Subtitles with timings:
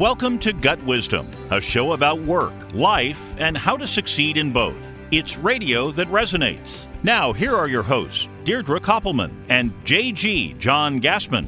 [0.00, 4.98] Welcome to Gut Wisdom, a show about work, life, and how to succeed in both.
[5.10, 6.86] It's radio that resonates.
[7.02, 11.46] Now, here are your hosts, Deirdre Koppelman and JG John Gassman.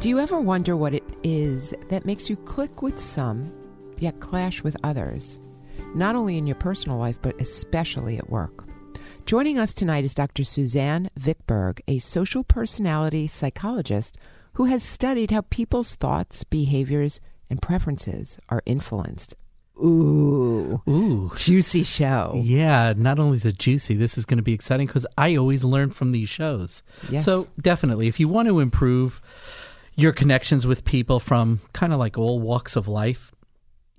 [0.00, 3.52] Do you ever wonder what it is that makes you click with some,
[4.00, 5.38] yet clash with others?
[5.94, 8.64] Not only in your personal life, but especially at work.
[9.26, 10.42] Joining us tonight is Dr.
[10.42, 14.18] Suzanne Vickberg, a social personality psychologist
[14.54, 19.34] who has studied how people's thoughts, behaviors, and preferences are influenced.
[19.76, 21.32] Ooh, Ooh.
[21.36, 22.32] juicy show.
[22.36, 25.64] Yeah, not only is it juicy, this is going to be exciting because I always
[25.64, 26.82] learn from these shows.
[27.10, 27.24] Yes.
[27.24, 29.20] So, definitely, if you want to improve
[29.96, 33.32] your connections with people from kind of like all walks of life,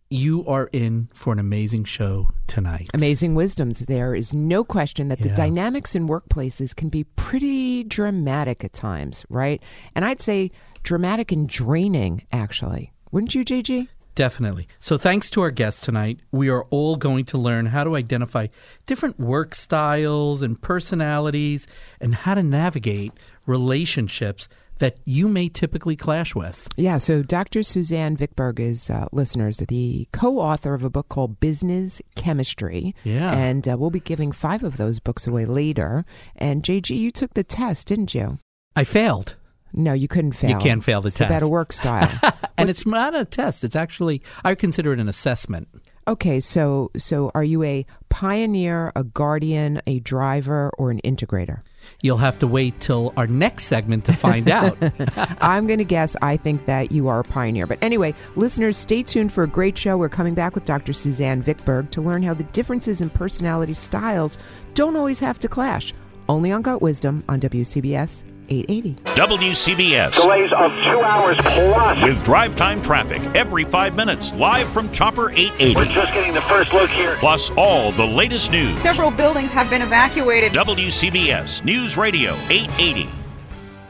[0.09, 2.88] you are in for an amazing show tonight.
[2.94, 3.80] Amazing wisdoms.
[3.80, 5.36] There is no question that the Yeah.
[5.36, 9.62] dynamics in workplaces can be pretty dramatic at times, right?
[9.95, 10.52] And I'd say
[10.84, 12.92] dramatic and draining, actually.
[13.12, 13.88] Wouldn't you, JG?
[14.14, 14.67] Definitely.
[14.80, 18.47] So, thanks to our guests tonight, we are all going to learn how to identify
[18.86, 21.67] different work styles and personalities
[22.00, 23.12] and how to navigate
[23.45, 24.47] relationships
[24.80, 26.68] that you may typically clash with.
[26.76, 27.64] Yeah, so Dr.
[27.64, 32.96] Suzanne Vickberg is, uh, listeners, the co author of a book called Business Chemistry.
[33.03, 33.34] Yeah.
[33.34, 36.06] And uh, we'll be giving five of those books away later.
[36.36, 38.38] And JG, you took the test, didn't you?
[38.76, 39.36] I failed.
[39.73, 40.52] No, you couldn't fail.
[40.52, 41.30] You can't fail the it's test.
[41.30, 42.09] about a work style.
[42.58, 43.64] and it's not a test.
[43.64, 45.68] It's actually I consider it an assessment.
[46.08, 51.62] Okay, so so are you a pioneer, a guardian, a driver, or an integrator?
[52.02, 54.78] You'll have to wait till our next segment to find out.
[55.41, 57.67] I'm going to guess I think that you are a pioneer.
[57.67, 59.97] But anyway, listeners, stay tuned for a great show.
[59.97, 60.94] We're coming back with Dr.
[60.94, 64.38] Suzanne Vickberg to learn how the differences in personality styles
[64.73, 65.94] don't always have to clash.
[66.28, 68.95] Only on Gut Wisdom on WCBS 880.
[69.15, 70.13] WCBS.
[70.21, 72.03] Delays of two hours plus.
[72.03, 75.75] With drive time traffic every five minutes, live from Chopper 880.
[75.75, 77.16] We're just getting the first look here.
[77.16, 78.81] Plus all the latest news.
[78.81, 80.51] Several buildings have been evacuated.
[80.51, 83.09] WCBS News Radio 880.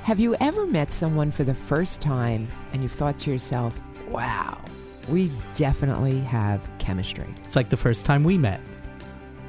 [0.03, 3.79] Have you ever met someone for the first time and you've thought to yourself,
[4.09, 4.59] wow,
[5.09, 7.25] we definitely have chemistry?
[7.43, 8.61] it's like the first time we met.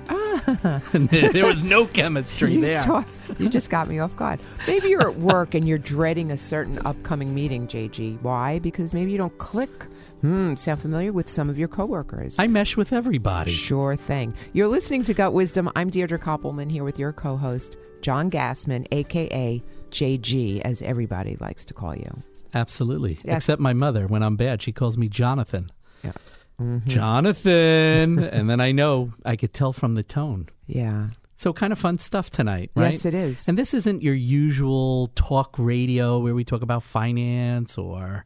[0.92, 2.82] there was no chemistry You there.
[2.82, 3.06] thought-
[3.38, 4.40] you just got me off guard.
[4.66, 8.22] Maybe you're at work and you're dreading a certain upcoming meeting, JG.
[8.22, 8.58] Why?
[8.60, 9.86] Because maybe you don't click.
[10.22, 12.38] Hmm, sound familiar with some of your coworkers?
[12.38, 13.52] I mesh with everybody.
[13.52, 14.34] Sure thing.
[14.54, 15.70] You're listening to Gut Wisdom.
[15.76, 21.74] I'm Deirdre Koppelman here with your co-host John Gassman, aka JG, as everybody likes to
[21.74, 22.22] call you.
[22.54, 23.18] Absolutely.
[23.24, 23.42] Yes.
[23.42, 24.06] Except my mother.
[24.06, 25.70] When I'm bad, she calls me Jonathan.
[26.02, 26.12] Yeah.
[26.60, 26.88] Mm-hmm.
[26.88, 28.18] Jonathan.
[28.24, 30.48] and then I know I could tell from the tone.
[30.66, 31.08] Yeah.
[31.38, 32.94] So kind of fun stuff tonight, right?
[32.94, 33.46] Yes, it is.
[33.46, 38.24] And this isn't your usual talk radio where we talk about finance or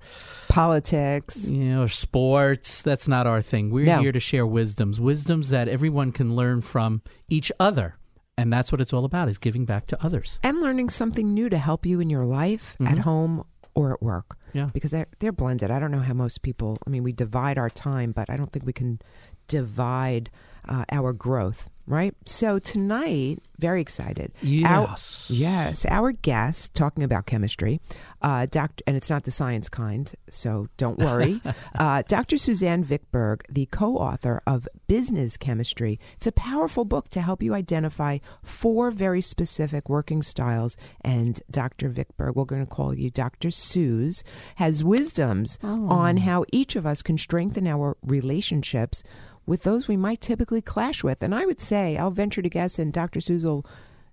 [0.48, 1.48] Politics.
[1.48, 2.82] you know, or sports.
[2.82, 3.70] That's not our thing.
[3.70, 4.00] We're No.
[4.00, 7.96] here to share wisdoms, wisdoms that everyone can learn from each other.
[8.38, 10.38] And that's what it's all about is giving back to others.
[10.44, 13.00] and learning something new to help you in your life at mm-hmm.
[13.00, 14.36] home or at work.
[14.52, 14.70] Yeah.
[14.72, 15.70] Because they're, they're blended.
[15.70, 18.52] I don't know how most people, I mean, we divide our time, but I don't
[18.52, 19.00] think we can
[19.48, 20.30] divide
[20.68, 22.14] uh, our growth, right?
[22.24, 24.32] So tonight, very excited.
[24.64, 25.26] Our- Yes.
[25.30, 25.86] yes.
[25.86, 27.80] Our guest, talking about chemistry,
[28.22, 28.82] uh, Dr.
[28.86, 31.40] and it's not the science kind, so don't worry.
[31.78, 32.36] uh, Dr.
[32.38, 35.98] Suzanne Vickberg, the co author of Business Chemistry.
[36.16, 40.76] It's a powerful book to help you identify four very specific working styles.
[41.02, 41.88] And Dr.
[41.88, 43.50] Vickberg, we're going to call you Dr.
[43.50, 44.22] Suze,
[44.56, 49.02] has wisdoms on how each of us can strengthen our relationships
[49.46, 51.22] with those we might typically clash with.
[51.22, 53.20] And I would say, I'll venture to guess, and Dr.
[53.20, 53.66] Suze will,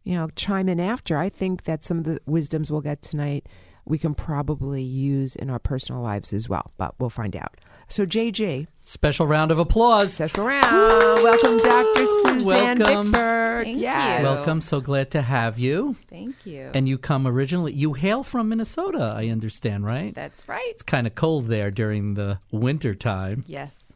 [0.04, 1.18] you know, chime in after.
[1.18, 3.48] I think that some of the wisdoms we'll get tonight
[3.88, 7.56] we can probably use in our personal lives as well, but we'll find out.
[7.88, 10.14] So, JG, Special round of applause.
[10.14, 10.72] special round.
[11.24, 12.08] Welcome, Dr.
[12.08, 12.44] Suzanne
[12.80, 13.14] Welcome.
[13.14, 13.64] Vickberg.
[13.64, 14.20] Thank yes.
[14.20, 14.26] you.
[14.26, 14.62] Welcome.
[14.62, 15.96] So glad to have you.
[16.10, 16.70] Thank you.
[16.74, 20.14] And you come originally, you hail from Minnesota, I understand, right?
[20.14, 20.68] That's right.
[20.70, 23.44] It's kind of cold there during the winter time.
[23.48, 23.87] Yes.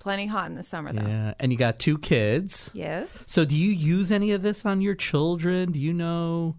[0.00, 1.06] Plenty hot in the summer, though.
[1.06, 1.34] Yeah.
[1.38, 2.70] And you got two kids.
[2.72, 3.24] Yes.
[3.26, 5.72] So do you use any of this on your children?
[5.72, 6.56] Do you know?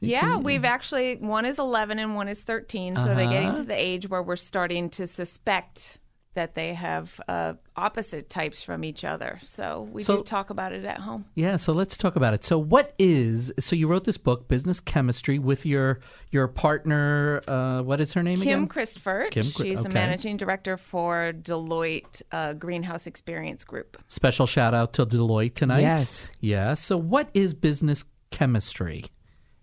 [0.00, 2.96] Yeah, we've actually, one is 11 and one is 13.
[2.96, 3.56] So they're getting uh-huh.
[3.56, 5.98] to the age where we're starting to suspect
[6.34, 9.38] that they have uh, opposite types from each other.
[9.42, 11.24] So we So- do talk about it at home.
[11.34, 12.44] Yeah, so let's talk about it.
[12.44, 16.00] So what is so you wrote this book, Business Chemistry, with your
[16.30, 18.66] your partner, uh, what is her name Kim again?
[18.66, 19.94] Christopher, Kim Chri- she's the okay.
[19.94, 23.96] managing director for Deloitte uh, Greenhouse Experience Group.
[24.08, 25.80] Special shout out to Deloitte tonight.
[25.80, 26.30] Yes.
[26.40, 26.80] Yes.
[26.80, 29.04] So what is business chemistry?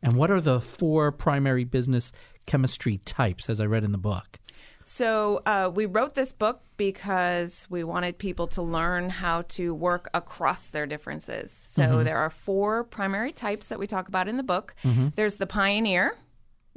[0.04, 2.12] And what are the four primary business
[2.48, 4.40] chemistry types as I read in the book?
[4.86, 10.10] So uh, we wrote this book because we wanted people to learn how to work
[10.14, 11.52] across their differences.
[11.52, 14.76] So there are four primary types that we talk about in the book.
[15.16, 16.16] There's the pioneer.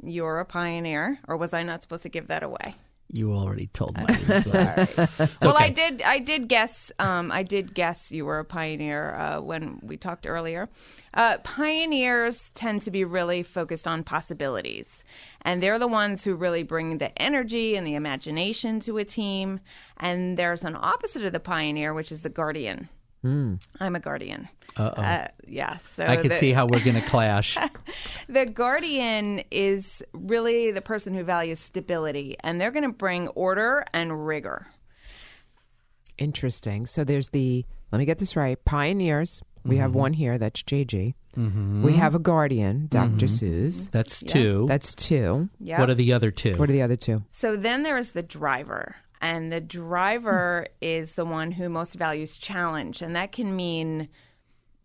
[0.03, 2.75] You're a pioneer, or was I not supposed to give that away?
[3.11, 6.01] You already told my It's Well, I did.
[6.01, 6.91] I did guess.
[6.99, 10.69] Um, I did guess you were a pioneer uh, when we talked earlier.
[11.13, 15.03] Uh, pioneers tend to be really focused on possibilities,
[15.43, 19.59] and they're the ones who really bring the energy and the imagination to a team.
[19.97, 22.89] And there's an opposite of the pioneer, which is the guardian.
[23.23, 24.49] I'm a guardian.
[24.77, 25.01] Uh-oh.
[25.01, 25.77] Uh, yeah.
[25.77, 27.57] So I could the- see how we're going to clash.
[28.29, 33.85] the guardian is really the person who values stability, and they're going to bring order
[33.93, 34.67] and rigor.
[36.17, 36.85] Interesting.
[36.85, 39.41] So there's the, let me get this right, pioneers.
[39.65, 39.99] We have mm-hmm.
[39.99, 41.15] one here, that's JG.
[41.35, 41.83] Mm-hmm.
[41.83, 43.27] We have a guardian, doctor mm-hmm.
[43.27, 43.89] Suze.
[43.89, 44.65] That's two.
[44.67, 45.49] That's two.
[45.59, 45.79] Yeah.
[45.79, 46.55] What are the other two?
[46.55, 47.23] What are the other two?
[47.31, 48.95] So then there is the driver.
[49.21, 53.01] And the driver is the one who most values challenge.
[53.01, 54.09] And that can mean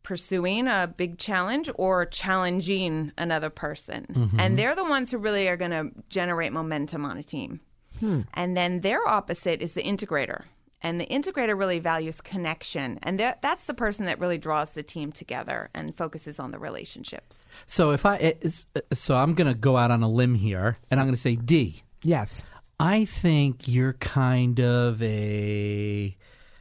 [0.02, 4.06] pursuing a big challenge or challenging another person.
[4.11, 4.41] Mm-hmm.
[4.41, 7.61] And they're the ones who really are going to generate momentum on a team.
[7.99, 8.23] Hmm.
[8.32, 10.44] And then their opposite is the integrator.
[10.82, 12.99] And the integrator really values connection.
[13.02, 16.58] And that- that's the person that really draws the team together and focuses on the
[16.58, 17.44] relationships.
[17.67, 20.99] so if I uh, so I'm going to go out on a limb here and
[20.99, 21.82] I'm going to say D.
[22.02, 22.43] Yes.
[22.79, 26.17] I think you're kind of a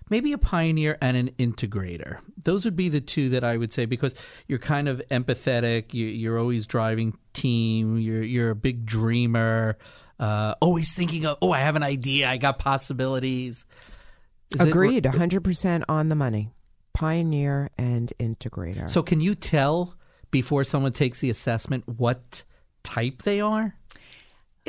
[0.10, 2.20] maybe a pioneer and an integrator.
[2.44, 4.16] Those would be the two that I would say because
[4.48, 5.94] you're kind of empathetic.
[5.94, 7.98] You, you're always driving team.
[7.98, 9.78] You're you're a big dreamer.
[10.20, 12.30] Uh, always thinking of oh I have an idea.
[12.30, 13.66] I got possibilities.
[14.52, 15.04] Is Agreed.
[15.04, 16.52] 100% on the money.
[16.94, 18.90] Pioneer and integrator.
[18.90, 19.96] so can you tell
[20.32, 22.44] before someone takes the assessment what
[22.84, 23.76] type they are?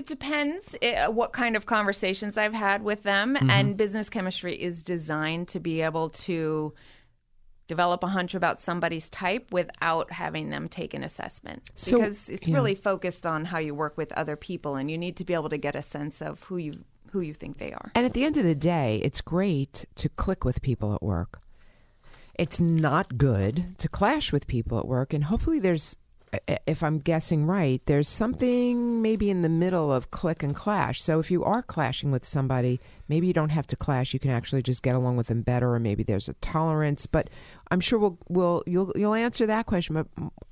[0.01, 3.35] It depends uh, what kind of conversations I've had with them.
[3.35, 3.51] Mm-hmm.
[3.51, 6.73] And business chemistry is designed to be able to
[7.67, 11.69] develop a hunch about somebody's type without having them take an assessment.
[11.75, 12.55] So- because it's yeah.
[12.55, 15.51] really focused on how you work with other people and you need to be able
[15.51, 17.93] to get a sense of who you who you think they are.
[17.95, 21.43] And at the end of the day, it's great to click with people at work.
[22.37, 25.13] It's not good to clash with people at work.
[25.13, 25.97] And hopefully, there's,
[26.67, 31.03] if I'm guessing right, there's something maybe in the middle of click and clash.
[31.03, 34.15] So if you are clashing with somebody, maybe you don't have to clash.
[34.15, 37.07] You can actually just get along with them better, or maybe there's a tolerance.
[37.07, 37.31] But
[37.71, 39.95] I'm sure we'll, we'll you'll you'll answer that question.
[39.95, 40.07] But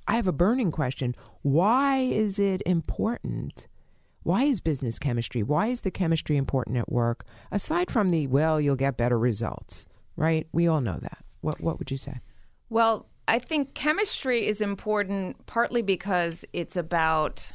[0.08, 3.68] I have a burning question: Why is it important?
[4.24, 5.42] Why is business chemistry?
[5.42, 7.24] Why is the chemistry important at work?
[7.52, 9.86] Aside from the well, you'll get better results,
[10.16, 10.46] right?
[10.52, 11.24] We all know that.
[11.40, 12.20] What what would you say?
[12.68, 17.52] Well, I think chemistry is important partly because it's about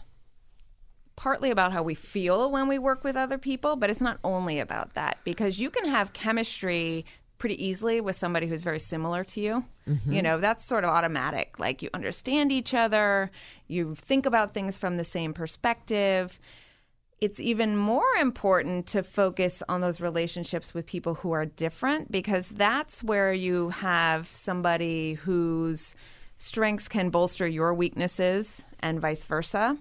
[1.16, 4.60] partly about how we feel when we work with other people, but it's not only
[4.60, 7.06] about that because you can have chemistry
[7.40, 9.66] pretty easily with somebody who's very similar to you.
[9.86, 10.20] You mm-hmm.
[10.20, 11.60] know, that's sort of automatic.
[11.60, 13.32] Like you understand each other,
[13.68, 16.40] you think about things from the same perspective.
[17.24, 22.48] It's even more important to focus on those relationships with people who are different because
[22.50, 25.96] that's where you have somebody whose
[26.36, 29.78] strengths can bolster your weaknesses and vice versa.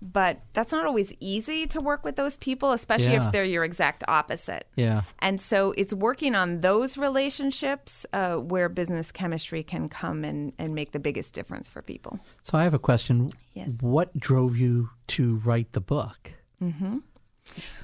[0.00, 3.26] But that's not always easy to work with those people, especially Yeah.
[3.26, 4.66] if they're your exact opposite.
[4.74, 5.02] Yeah.
[5.20, 10.74] And so it's working on those relationships uh, where business chemistry can come and, and
[10.74, 12.18] make the biggest difference for people.
[12.42, 13.30] So I have a question.
[13.54, 13.70] Yes.
[13.80, 16.32] What drove you to write the book?
[16.62, 16.98] Mm-hmm.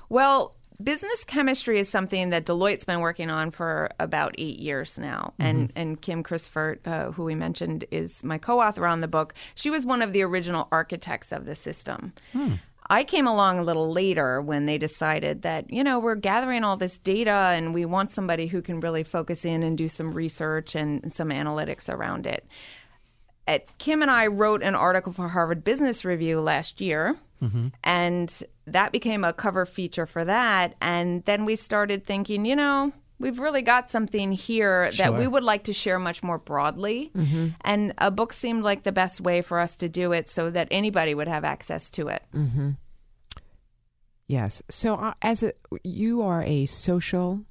[0.08, 5.34] Well, business chemistry is something that Deloitte's been working on for about eight years now.
[5.38, 5.78] And, mm-hmm.
[5.78, 9.34] and Kim Christfort, uh, who we mentioned, is my co author on the book.
[9.54, 12.12] She was one of the original architects of the system.
[12.32, 12.54] Hmm.
[12.90, 16.78] I came along a little later when they decided that, you know, we're gathering all
[16.78, 20.74] this data and we want somebody who can really focus in and do some research
[20.74, 22.46] and some analytics around it.
[23.48, 27.16] At, Kim and I wrote an article for Harvard Business Review last year,
[27.82, 30.74] and that became a cover feature for that.
[30.80, 35.42] And then we started thinking, you know, we've really got something here that we would
[35.42, 37.10] like to share much more broadly.
[37.62, 40.68] And a book seemed like the best way for us to do it so that
[40.70, 42.22] anybody would have access to it.
[44.28, 44.62] Yes.
[44.68, 45.52] So uh, as a
[45.82, 47.46] you are a social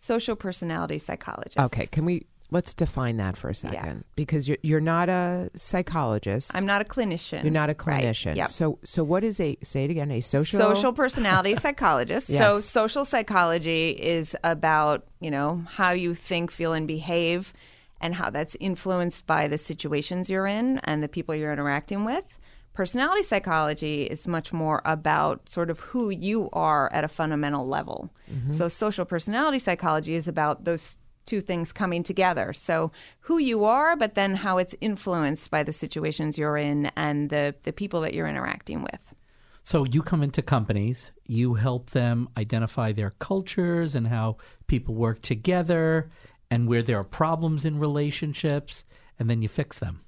[0.00, 1.58] Social personality psychologist.
[1.58, 6.50] Okay, can we let's define that for a second because you're you're not a psychologist.
[6.54, 7.42] I'm not a clinician.
[7.42, 8.04] you're not a Right.
[8.04, 8.36] clinician.
[8.36, 8.48] Yep.
[8.48, 12.26] So so what is a say it again, a social social personality psychologist.
[12.28, 17.52] So social psychology is about, you know, how you think, feel and behave
[18.00, 22.38] and how that's influenced by the situations you're in and the people you're interacting with.
[22.74, 28.08] personality psychology is much more about sort of who you are at a fundamental level.
[28.32, 28.52] Mm-hmm.
[28.52, 30.94] So social personality psychology is about those
[31.28, 32.52] two things coming together.
[32.52, 37.30] So who you are, but then how it's influenced by the situations you're in and
[37.30, 39.14] the, the people that you're interacting with.
[39.62, 45.20] So you come into companies, you help them identify their cultures and how people work
[45.20, 46.08] together
[46.50, 48.84] and where there are problems in relationships,
[49.18, 50.00] and then you fix them.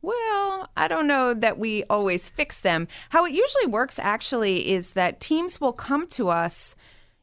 [0.00, 2.86] Well, I don't know that we always fix them.
[3.10, 6.76] How it usually works actually is that teams will come to us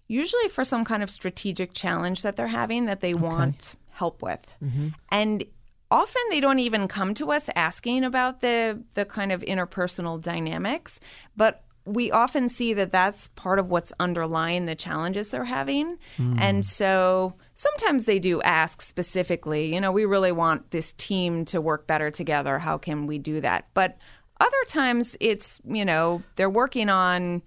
[0.09, 4.55] usually for some kind of strategic challenge that they're having that they want help with.
[4.61, 4.89] Mm-hmm.
[5.09, 5.45] And
[5.89, 10.99] often they don't even come to us asking about the the kind of interpersonal dynamics,
[11.37, 15.97] but we often see that that's part of what's underlying the challenges they're having.
[16.17, 16.37] Hmm.
[16.37, 21.59] And so sometimes they do ask specifically, you know, we really want this team to
[21.59, 22.59] work better together.
[22.59, 23.69] How can we do that?
[23.73, 23.97] But
[24.39, 27.41] other times it's, you know, they're working on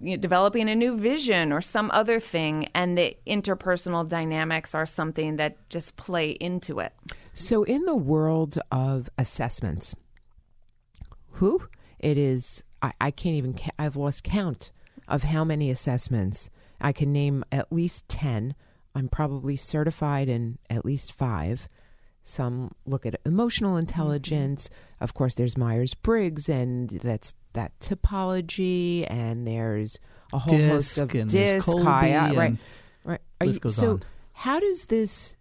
[0.00, 4.86] you know, developing a new vision or some other thing, and the interpersonal dynamics are
[4.86, 6.92] something that just play into it.
[7.34, 9.94] So, in the world of assessments,
[11.32, 14.70] who it is, I, I can't even, ca- I've lost count
[15.08, 16.50] of how many assessments.
[16.80, 18.54] I can name at least 10.
[18.94, 21.68] I'm probably certified in at least five.
[22.28, 23.80] Some look at emotional mm-hmm.
[23.80, 24.68] intelligence.
[25.00, 30.00] Of course, there's Myers Briggs, and that's that typology, and there's
[30.32, 32.48] a whole host of DISC, and DISC, Kolbe, Kaya, right?
[32.50, 32.58] and
[33.04, 33.20] Right.
[33.40, 34.02] Are list you, goes so, on.
[34.32, 35.36] how does this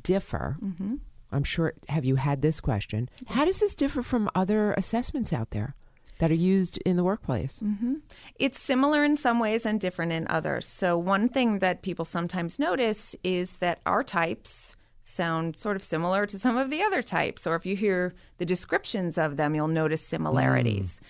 [0.00, 0.56] differ?
[0.62, 0.94] Mm-hmm.
[1.30, 1.74] I'm sure.
[1.90, 3.10] Have you had this question?
[3.26, 5.74] How does this differ from other assessments out there
[6.18, 7.60] that are used in the workplace?
[7.62, 7.96] Mm-hmm.
[8.36, 10.66] It's similar in some ways and different in others.
[10.66, 16.26] So, one thing that people sometimes notice is that our types sound sort of similar
[16.26, 19.68] to some of the other types, or if you hear the descriptions of them, you'll
[19.68, 20.98] notice similarities.
[20.98, 21.04] Hmm.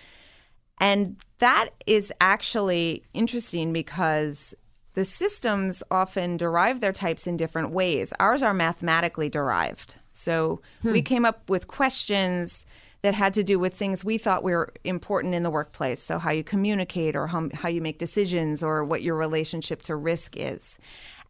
[0.83, 4.55] And that is actually interesting because
[4.95, 8.13] the systems often derive their types in different ways.
[8.19, 9.95] Ours are mathematically derived.
[10.11, 10.91] So hmm.
[10.91, 12.65] we came up with questions
[13.03, 16.01] that had to do with things we thought were important in the workplace.
[16.01, 19.95] So, how you communicate, or how, how you make decisions, or what your relationship to
[19.95, 20.79] risk is.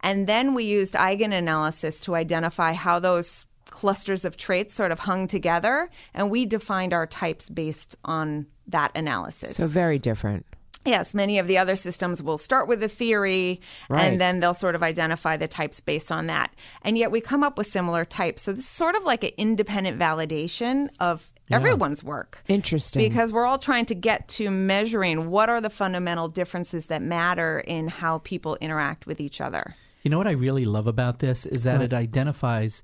[0.04, 5.28] And then we used eigenanalysis to identify how those clusters of traits sort of hung
[5.28, 5.90] together.
[6.14, 9.56] And we defined our types based on that analysis.
[9.56, 10.46] So very different.
[10.86, 14.02] Yes, many of the other systems will start with a theory Right.
[14.04, 16.54] and then they'll sort of identify the types based on that.
[16.82, 18.42] And yet we come up with similar types.
[18.42, 22.44] So this is sort of like an independent validation of everyone's work.
[22.50, 23.00] Interesting.
[23.02, 27.62] Because we're all trying to get to measuring what are the fundamental differences that matter
[27.62, 29.76] in how people interact with each other.
[30.04, 32.84] You know what I really love about this is that it identifies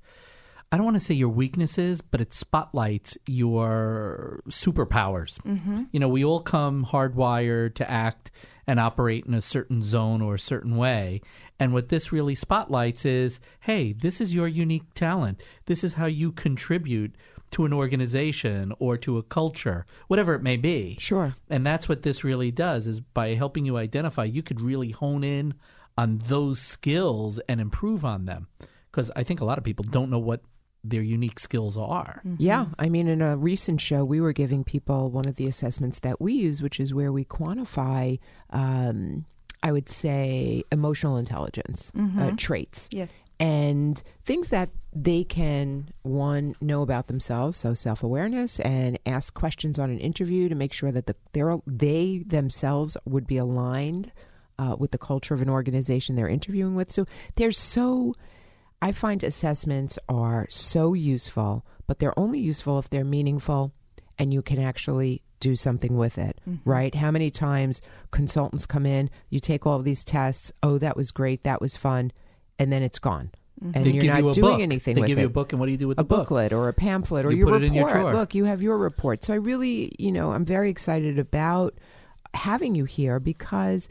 [0.72, 5.40] I don't want to say your weaknesses, but it spotlights your superpowers.
[5.42, 5.84] Mm-hmm.
[5.90, 8.30] You know, we all come hardwired to act
[8.68, 11.22] and operate in a certain zone or a certain way.
[11.58, 15.42] And what this really spotlights is hey, this is your unique talent.
[15.66, 17.16] This is how you contribute
[17.50, 20.96] to an organization or to a culture, whatever it may be.
[21.00, 21.34] Sure.
[21.48, 25.24] And that's what this really does is by helping you identify, you could really hone
[25.24, 25.54] in
[26.00, 28.48] on those skills and improve on them.
[28.90, 30.40] Because I think a lot of people don't know what
[30.82, 32.22] their unique skills are.
[32.38, 32.66] Yeah.
[32.78, 36.20] I mean, in a recent show, we were giving people one of the assessments that
[36.20, 39.26] we use, which is where we quantify, um,
[39.62, 42.88] I would say, emotional intelligence uh, traits.
[42.90, 43.06] Yeah.
[43.38, 49.78] And things that they can, one, know about themselves, so self awareness, and ask questions
[49.78, 54.12] on an interview to make sure that the, they themselves would be aligned
[54.60, 56.90] uh, with the culture of an organization they're interviewing with.
[56.92, 58.14] So they're so
[58.82, 63.72] I find assessments are so useful, but they're only useful if they're meaningful
[64.18, 66.94] and you can actually do something with it, right?
[66.94, 71.10] How many times consultants come in, you take all of these tests, oh, that was
[71.10, 72.12] great, that was fun,
[72.58, 73.30] and then it's gone.
[73.62, 74.60] And They you're give not you a doing book.
[74.60, 76.02] anything They with give it you a book, and what do you do with a
[76.02, 76.20] the book?
[76.28, 78.00] booklet or a pamphlet or You your put it in your report.
[78.02, 78.14] drawer.
[78.14, 79.24] Look, you have your report.
[79.24, 81.74] So I really, you know, I'm very excited about
[82.34, 83.88] having you here because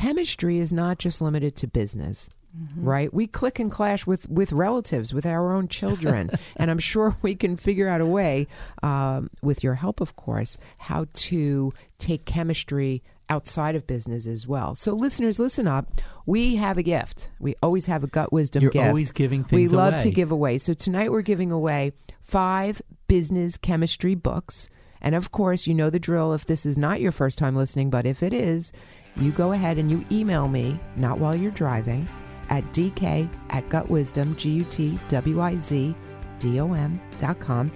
[0.00, 2.30] chemistry is not just limited to business.
[2.76, 7.16] Right, we click and clash with with relatives, with our own children, and I'm sure
[7.22, 8.48] we can figure out a way,
[8.82, 14.74] um, with your help, of course, how to take chemistry outside of business as well.
[14.74, 16.00] So, listeners, listen up.
[16.26, 17.28] We have a gift.
[17.38, 18.86] We always have a gut wisdom You're gift.
[18.88, 20.02] always giving things We love away.
[20.04, 20.58] to give away.
[20.58, 24.68] So tonight we're giving away five business chemistry books.
[25.00, 27.88] And of course, you know the drill if this is not your first time listening,
[27.88, 28.72] but if it is,
[29.18, 32.08] you go ahead and you email me, not while you're driving,
[32.50, 35.94] at dk at gutwisdom, G-U-T-W-I-Z,
[36.38, 37.70] D-O-M dot com.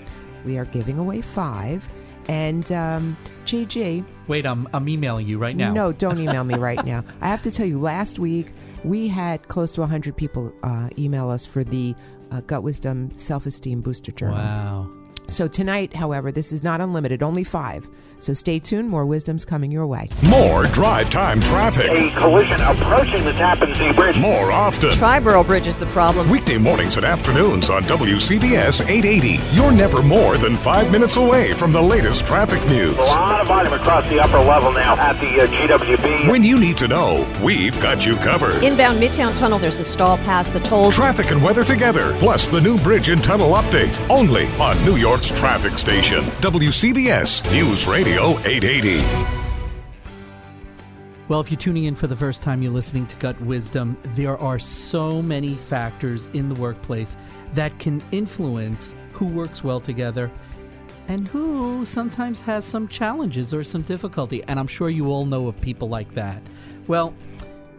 [0.45, 1.89] We are giving away five.
[2.29, 5.73] And um, JG, Wait, I'm I'm emailing you right now.
[5.73, 7.05] no, don't email me right now.
[7.21, 8.53] I have to tell you, last week
[8.85, 11.95] we had close to 100 people uh, email us for the
[12.31, 14.37] uh, Gut Wisdom Self Esteem Booster Journal.
[14.37, 14.91] Wow.
[15.29, 17.89] So tonight, however, this is not unlimited, only five.
[18.23, 20.09] So stay tuned, more wisdom's coming your way.
[20.29, 21.91] More drive time traffic.
[21.91, 24.17] A collision approaching the Tappan Zee Bridge.
[24.17, 24.91] More often.
[24.91, 26.31] Triborough Bridge is the problem.
[26.31, 29.41] Weekday mornings and afternoons on WCBS 880.
[29.57, 32.97] You're never more than five minutes away from the latest traffic news.
[32.97, 36.29] A lot of volume across the upper level now at the uh, GWB.
[36.31, 38.63] When you need to know, we've got you covered.
[38.63, 40.93] Inbound Midtown Tunnel, there's a stall past the toll.
[40.93, 43.99] Traffic and weather together, plus the new bridge and tunnel update.
[44.09, 46.23] Only on New York's traffic station.
[46.41, 49.33] WCBS News Radio 880.
[51.29, 53.97] Well, if you're tuning in for the first time, you're listening to Gut Wisdom.
[54.15, 57.17] There are so many factors in the workplace
[57.53, 60.31] that can influence who works well together
[61.09, 64.43] and who sometimes has some challenges or some difficulty.
[64.45, 66.43] And I'm sure you all know of people like that.
[66.89, 67.15] Well,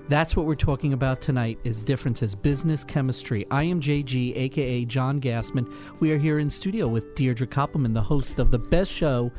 [0.10, 3.46] that's what we're talking about tonight is differences, business chemistry.
[3.50, 5.72] I am JG, aka John Gassman.
[6.02, 9.32] We are here in studio with Deirdre Koppelman, the host of the best show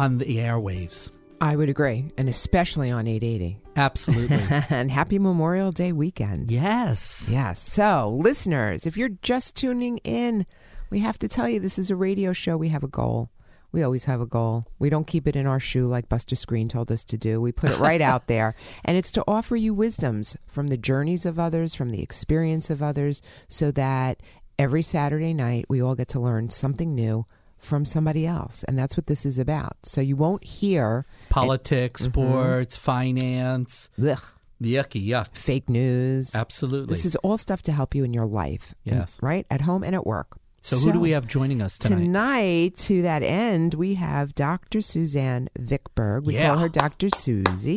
[0.00, 1.10] on the airwaves.
[1.42, 3.58] I would agree, and especially on 880.
[3.76, 4.36] Absolutely.
[4.70, 6.50] and happy Memorial Day weekend.
[6.50, 7.28] yes.
[7.30, 7.60] Yes.
[7.60, 10.46] So, listeners, if you're just tuning in,
[10.88, 12.56] we have to tell you this is a radio show.
[12.56, 13.30] We have a goal.
[13.72, 14.66] We always have a goal.
[14.78, 17.38] We don't keep it in our shoe like Buster Screen told us to do.
[17.40, 18.54] We put it right out there.
[18.86, 22.82] And it's to offer you wisdoms from the journeys of others, from the experience of
[22.82, 24.22] others, so that
[24.58, 27.26] every Saturday night we all get to learn something new
[27.60, 28.64] from somebody else.
[28.64, 29.76] And that's what this is about.
[29.84, 32.10] So you won't hear Politics, mm-hmm.
[32.12, 33.90] sports, finance.
[34.02, 34.18] ugh,
[34.62, 35.28] Yucky, yuck.
[35.36, 36.34] fake news.
[36.34, 36.94] Absolutely.
[36.94, 38.74] This is all stuff to help you in your life.
[38.86, 39.18] and- Yes.
[39.22, 39.46] right?
[39.50, 40.28] At home and at work.
[40.62, 42.00] so, who do we have joining us tonight?
[42.00, 44.82] Tonight, to that end, we have Dr.
[44.82, 46.24] Suzanne Vickberg.
[46.24, 46.48] We Yeah.
[46.48, 47.08] call her Dr.
[47.08, 47.76] Susie.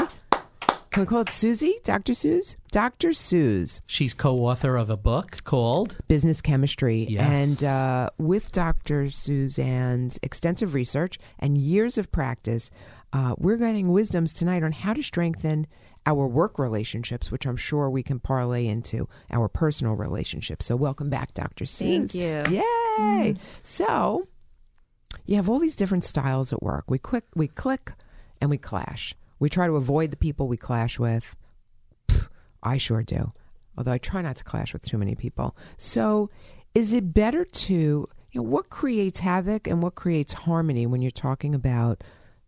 [0.94, 1.80] Can we call it Susie?
[1.84, 2.14] Dr.
[2.14, 2.56] Suze?
[2.72, 3.14] Dr.
[3.14, 7.08] Suze, She's co-author of a book called Business Chemistry.
[7.10, 7.62] Yes.
[7.64, 9.10] And uh, with Dr.
[9.10, 12.70] Suzanne's extensive research and years of practice,
[13.12, 15.66] uh, we're getting wisdoms tonight on how to strengthen
[16.06, 20.68] our work relationships, which I'm sure we can parlay into our personal relationships.
[20.68, 21.66] So, welcome back, Dr.
[21.66, 22.12] Suze.
[22.12, 22.44] Thank you.
[22.56, 23.36] Yay!
[23.64, 24.27] So,
[25.25, 26.84] you have all these different styles at work.
[26.88, 27.94] We click, we click,
[28.40, 29.16] and we clash.
[29.44, 31.36] We try to avoid the people we clash with.
[32.08, 32.29] Pff,
[32.64, 33.34] I sure do.
[33.77, 35.58] Although I try not to clash with too many people.
[35.77, 36.29] So,
[36.74, 41.12] is it better to, you know, what creates havoc and what creates harmony when you're
[41.12, 42.06] talking about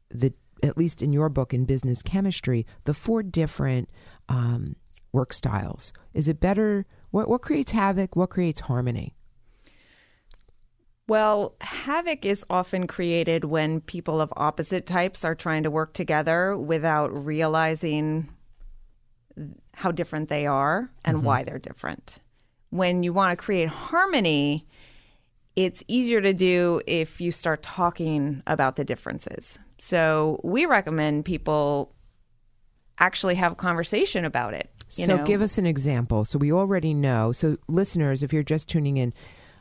[0.10, 3.90] the, at least in your book in business chemistry, the four different
[4.30, 4.78] um,
[5.12, 5.92] work styles?
[6.14, 6.86] Is it better?
[7.12, 8.16] What, what creates havoc?
[8.16, 9.18] What creates harmony?
[11.08, 16.58] Well, havoc is often created when people of opposite types are trying to work together
[16.58, 18.30] without realizing
[19.74, 21.26] how different they are and mm-hmm.
[21.26, 22.18] why they're different.
[22.72, 24.66] When you want to create harmony,
[25.56, 29.60] it's easier to do if you start talking about the differences.
[29.78, 31.94] So, we recommend people
[32.98, 34.70] actually have a conversation about it.
[34.96, 35.24] you so know?
[35.26, 36.26] give us an example.
[36.26, 37.32] So we already know.
[37.32, 39.14] So listeners, if you're just tuning in,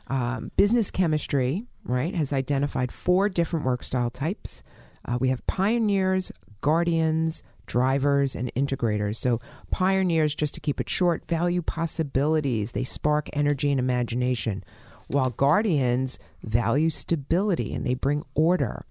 [0.07, 4.63] um, business chemistry, right, has identified four different work style types.
[5.05, 9.17] Uh, we have pioneers, guardians, drivers, and integrators.
[9.17, 9.39] So
[9.71, 12.71] pioneers, just to keep it short, value possibilities.
[12.71, 14.63] They spark energy and imagination,
[15.07, 18.85] while guardians value stability and they bring order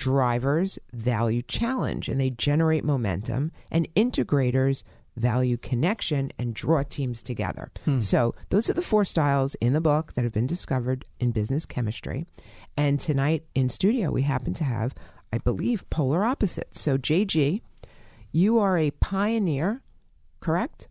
[0.00, 4.82] drivers value challenge and they generate momentum and integrators
[5.20, 8.00] value connection and draw teams together hmm.
[8.00, 11.64] so those are the four styles in the book that have been discovered in business
[11.66, 12.26] chemistry
[12.76, 14.94] and tonight in studio we happen to have
[15.32, 17.60] i believe polar opposites so jg
[18.32, 19.82] you are a pioneer
[20.40, 20.88] correct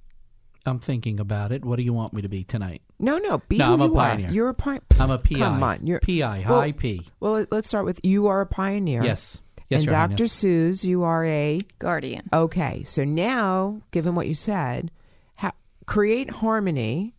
[0.66, 1.66] I'm thinking about it.
[1.66, 2.82] What do you want me to be tonight?
[3.00, 3.96] no no be No, who I'm a you are.
[3.96, 4.30] pioneer.
[4.32, 5.36] you're a pioneer I'm a PI.
[5.40, 7.02] come on you're PI, well, P.
[7.22, 9.42] well let's start with you are a pioneer Yes.
[9.70, 10.12] Yes, and Your Dr.
[10.16, 10.34] Highness.
[10.34, 12.28] Suze, you are a Guardian.
[12.34, 12.84] okay.
[12.84, 14.90] So now, given what you said,
[15.36, 15.52] ha-
[15.86, 17.14] create harmony,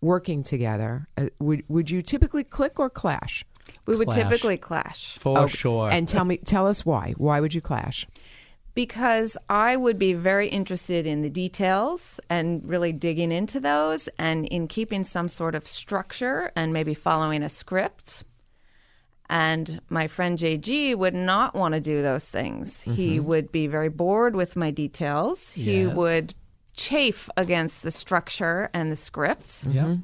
[0.00, 1.08] working together.
[1.16, 3.44] Uh, would would you typically click or clash?
[3.86, 4.22] We would Clash.
[4.22, 5.18] typically clash.
[5.18, 5.90] For Oh, sure.
[5.90, 7.14] And tell me, tell us why.
[7.16, 8.06] Why would you clash?
[8.74, 14.44] Because I would be very interested in the details and really digging into those and
[14.46, 18.22] in keeping some sort of structure and maybe following a script.
[19.28, 22.80] And my friend JG would not want to do those things.
[22.82, 25.52] He would be very bored with my details.
[25.52, 26.34] He would
[26.74, 29.64] chafe against the structure and the script.
[29.68, 29.96] yeah.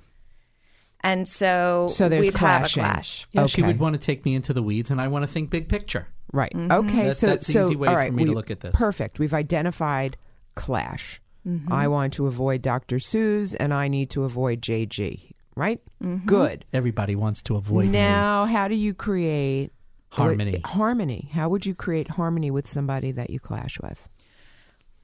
[1.05, 2.83] And so, So there's we'd clashing.
[2.85, 3.27] have a clash.
[3.33, 5.51] Yeah, she would want to take me into the weeds, and I want to think
[5.51, 6.07] big picture.
[6.33, 6.53] Right.
[6.55, 6.71] Mm-hmm.
[6.71, 7.07] Okay.
[7.09, 8.75] That- so that's the so easy way all for right, me to look at this.
[8.79, 9.19] Perfect.
[9.19, 10.17] We've identified
[10.55, 11.21] clash.
[11.47, 11.73] Mm-hmm.
[11.73, 13.01] I want to avoid Dr.
[13.01, 15.32] Suze, and I need to avoid JG.
[15.55, 15.81] Right.
[16.03, 16.27] Mm-hmm.
[16.27, 16.65] Good.
[16.73, 17.93] Everybody wants to avoid me.
[17.93, 19.73] Now, how do you create
[20.11, 20.61] Harmony.
[20.65, 21.31] Harmony.
[21.33, 24.07] How would you create harmony with somebody that you clash with?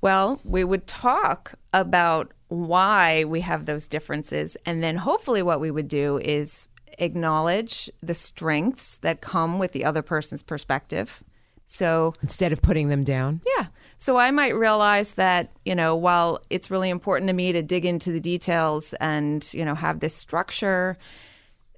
[0.03, 4.57] Well, we would talk about why we have those differences.
[4.67, 9.85] And then hopefully, what we would do is acknowledge the strengths that come with the
[9.85, 11.23] other person's perspective.
[11.69, 13.41] So, Instead of putting them down.
[13.57, 13.67] yeah.
[13.99, 17.85] So I might realize that, you know, while it's really important to me to dig
[17.85, 20.97] into the details and, you know, have this structure,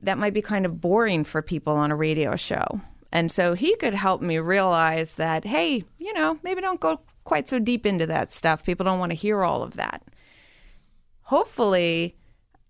[0.03, 2.81] that might be kind of boring for people on a radio show.
[3.11, 7.49] And so he could help me realize that, hey, you know, maybe don't go quite
[7.49, 8.65] so deep into that stuff.
[8.65, 10.03] People don't want to hear all of that.
[11.23, 12.17] Hopefully,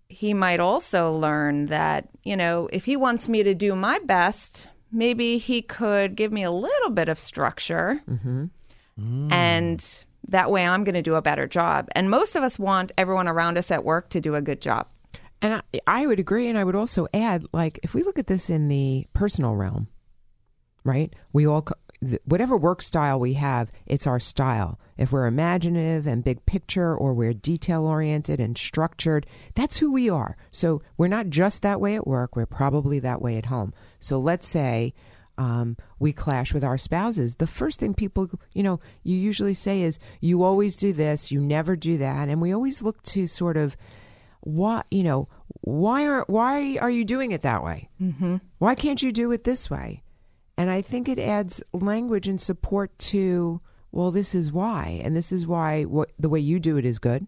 [0.07, 4.69] he might also learn that, you know, if he wants me to do my best,
[4.91, 8.01] maybe he could give me a little bit of structure.
[8.09, 8.45] Mm-hmm.
[8.97, 11.89] And that way I'm going to do a better job.
[11.95, 14.87] And most of us want everyone around us at work to do a good job.
[15.41, 16.47] And I, I would agree.
[16.49, 19.87] And I would also add, like, if we look at this in the personal realm,
[20.83, 21.11] right?
[21.33, 21.65] We all,
[22.25, 24.79] whatever work style we have, it's our style.
[24.97, 29.25] If we're imaginative and big picture, or we're detail oriented and structured,
[29.55, 30.37] that's who we are.
[30.51, 33.73] So we're not just that way at work, we're probably that way at home.
[33.99, 34.93] So let's say,
[35.37, 37.35] um, we clash with our spouses.
[37.35, 41.39] The first thing people, you know, you usually say is, you always do this, you
[41.39, 42.29] never do that.
[42.29, 43.75] And we always look to sort of,
[44.41, 45.27] why you know
[45.61, 47.89] why are why are you doing it that way?
[48.01, 48.37] Mm-hmm.
[48.57, 50.03] why can't you do it this way?
[50.57, 55.31] And i think it adds language and support to well this is why and this
[55.31, 57.27] is why what the way you do it is good.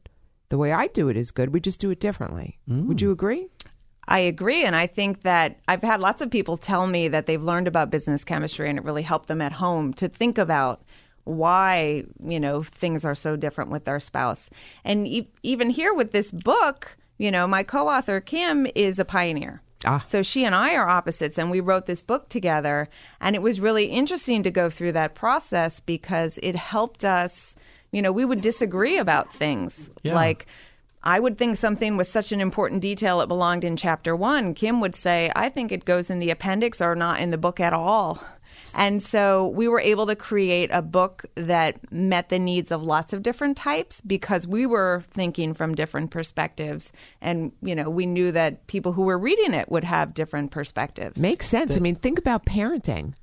[0.50, 1.54] The way i do it is good.
[1.54, 2.60] We just do it differently.
[2.68, 3.48] Would you agree
[4.08, 4.64] I agree.
[4.66, 7.90] And I think that I've had lots of people tell me that they've learned about
[7.90, 10.84] business chemistry and it really helped them at home to think about
[11.24, 14.50] why, you know, things are so different with their spouse.
[14.84, 19.06] And e- even here with this book, you know, my co author, Kim, is a
[19.06, 19.62] pioneer.
[19.86, 20.04] Ah.
[20.06, 22.90] So she and I are opposites, and we wrote this book together.
[23.22, 27.56] And it was really interesting to go through that process because it helped us,
[27.92, 30.16] you know, we would disagree about things Yeah.
[30.16, 30.46] like,
[31.04, 34.54] I would think something was such an important detail it belonged in chapter one.
[34.54, 37.60] Kim would say, I think it goes in the appendix or not in the book
[37.60, 38.24] at all.
[38.78, 43.12] And so we were able to create a book that met the needs of lots
[43.12, 46.94] of different types because we were thinking from different perspectives.
[47.22, 51.20] And, you know, we knew that people who were reading it would have different perspectives.
[51.20, 53.14] makes sense i mean think about parenting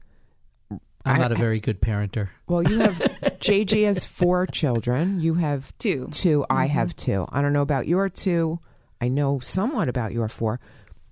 [1.04, 2.28] I'm I- not a very good parenter.
[2.46, 2.94] well you have
[3.40, 6.08] jg has four children you have Two.
[6.12, 8.58] 2 i have two i don't know about your two
[9.00, 10.60] i know somewhat about your four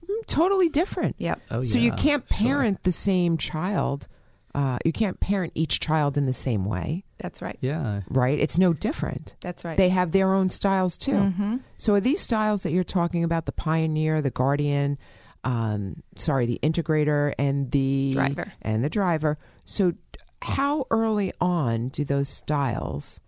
[0.08, 1.40] Mm, totally different Yep.
[1.50, 2.36] Oh, so you can't sure.
[2.38, 4.08] parent the same child.
[4.54, 7.58] Uh, you can't parent each child in the same way, That's right.
[7.60, 8.00] Yeah.
[8.08, 8.38] right?
[8.38, 9.34] It's no different.
[9.40, 9.76] That's right.
[9.76, 11.12] They have their own styles too.
[11.12, 11.56] Mm-hmm.
[11.76, 14.96] So are these styles that you're talking about the pioneer, the guardian,
[15.44, 18.52] um, sorry, the integrator, and the Driver.
[18.62, 19.38] and the driver?
[19.64, 19.94] So
[20.42, 23.20] how early on do those styles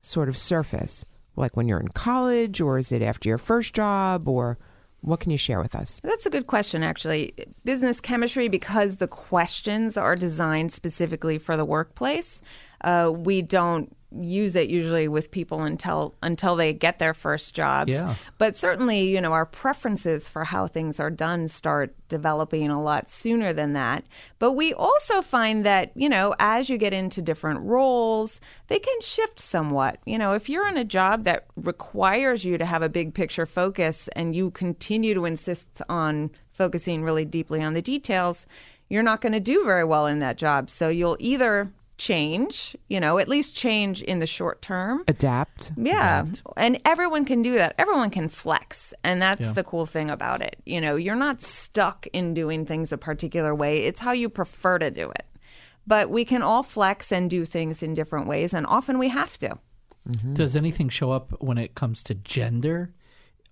[0.00, 1.04] sort of surface?
[1.36, 4.58] Like when you're in college, or is it after your first job, or
[5.00, 6.00] what can you share with us?
[6.02, 7.32] That's a good question, actually.
[7.64, 12.42] Business chemistry, because the questions are designed specifically for the workplace,
[12.82, 17.92] uh, we don't use it usually with people until until they get their first jobs.
[17.92, 18.16] Yeah.
[18.38, 23.10] But certainly, you know, our preferences for how things are done start developing a lot
[23.10, 24.04] sooner than that.
[24.38, 29.00] But we also find that, you know, as you get into different roles, they can
[29.00, 29.98] shift somewhat.
[30.04, 33.46] You know, if you're in a job that requires you to have a big picture
[33.46, 38.46] focus and you continue to insist on focusing really deeply on the details,
[38.88, 40.68] you're not going to do very well in that job.
[40.68, 45.04] So you'll either change, you know, at least change in the short term.
[45.06, 45.70] Adapt.
[45.76, 46.24] Yeah.
[46.56, 47.74] And everyone can do that.
[47.78, 48.94] Everyone can flex.
[49.04, 49.52] And that's Yeah.
[49.52, 50.56] the cool thing about it.
[50.64, 54.78] You know, you're not stuck in doing things a particular way, it's how you prefer
[54.78, 55.26] to do it.
[55.86, 59.36] But we can all flex and do things in different ways, and often we have
[59.38, 59.58] to.
[60.08, 60.34] Mm-hmm.
[60.34, 62.92] Does anything show up when it comes to gender?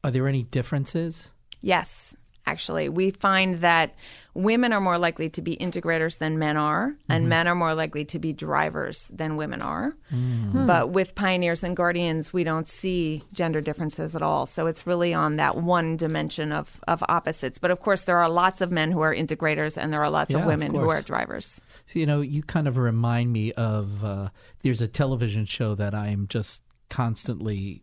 [0.03, 1.31] Are there any differences?
[1.61, 2.17] Yes,
[2.49, 2.89] actually.
[2.89, 3.95] We find that
[4.35, 7.29] women are more likely to be integrators than men are, and mm-hmm.
[7.29, 9.97] men are more likely to be drivers than women are.
[10.13, 10.53] Mm.
[10.53, 10.67] Hmm.
[10.67, 14.47] But with pioneers and guardians, we don't see gender differences at all.
[14.47, 17.59] So it's really on that one dimension of, of opposites.
[17.59, 20.31] But of course, there are lots of men who are integrators, and there are lots
[20.31, 21.61] Yeah, of of women who are drivers.
[21.87, 24.29] So, you know, you kind of remind me of uh,
[24.63, 27.83] there's a television show that I'm just constantly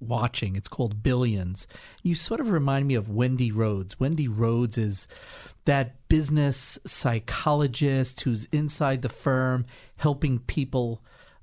[0.00, 0.56] watching.
[0.56, 1.66] It's called Billions.
[2.02, 3.98] You sort of remind me of Wendy Rhodes.
[3.98, 5.08] Wendy Rhodes is
[5.64, 11.02] that business psychologist who's inside the firm helping people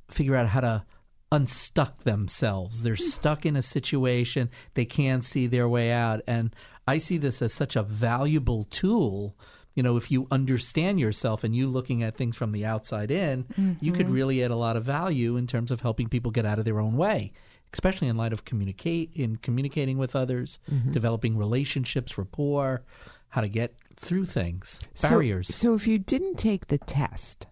[0.09, 0.85] figure out how to
[1.31, 2.81] unstuck themselves.
[2.81, 3.03] They're hmm.
[3.03, 6.21] stuck in a situation, they can't see their way out.
[6.27, 6.53] And
[6.87, 9.35] I see this as such a valuable tool.
[9.73, 13.45] You know, if you understand yourself and you looking at things from the outside in,
[13.79, 14.15] you could mm-hmm.
[14.15, 16.81] really add a lot of value in terms of helping people get out of their
[16.81, 17.31] own way,
[17.73, 20.59] especially in light of communicate in communicating with others,
[20.91, 22.83] developing relationships, rapport,
[23.29, 25.53] how to get through things, So- barriers.
[25.53, 27.47] So, if you didn't take the test,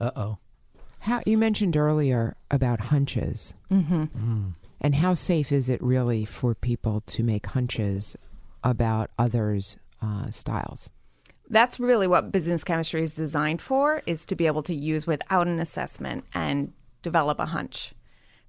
[0.00, 0.38] Uh oh.
[1.00, 4.50] how you mentioned earlier about hunches, mm-hmm.
[4.80, 8.16] and how safe is it really for people to make hunches
[8.62, 10.90] about others' uh, styles?
[11.50, 15.46] That's really what business chemistry is designed for is to be able to use without
[15.46, 17.92] an assessment and develop a hunch.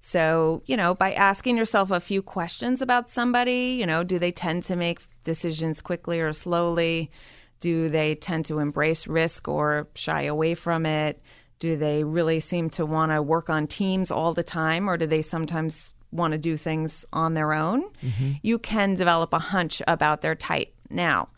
[0.06, 4.30] So, you know, by asking yourself a few questions about somebody, you know, do they
[4.30, 7.10] tend to make decisions quickly or slowly?
[7.58, 11.20] Do they tend to embrace risk or shy away from it?
[11.58, 15.06] Do they really seem to want to work on teams all the time or do
[15.06, 17.82] they sometimes want to do things on their own?
[18.00, 18.32] Mm-hmm.
[18.42, 20.72] You can develop a hunch about their type.
[20.88, 21.30] Now,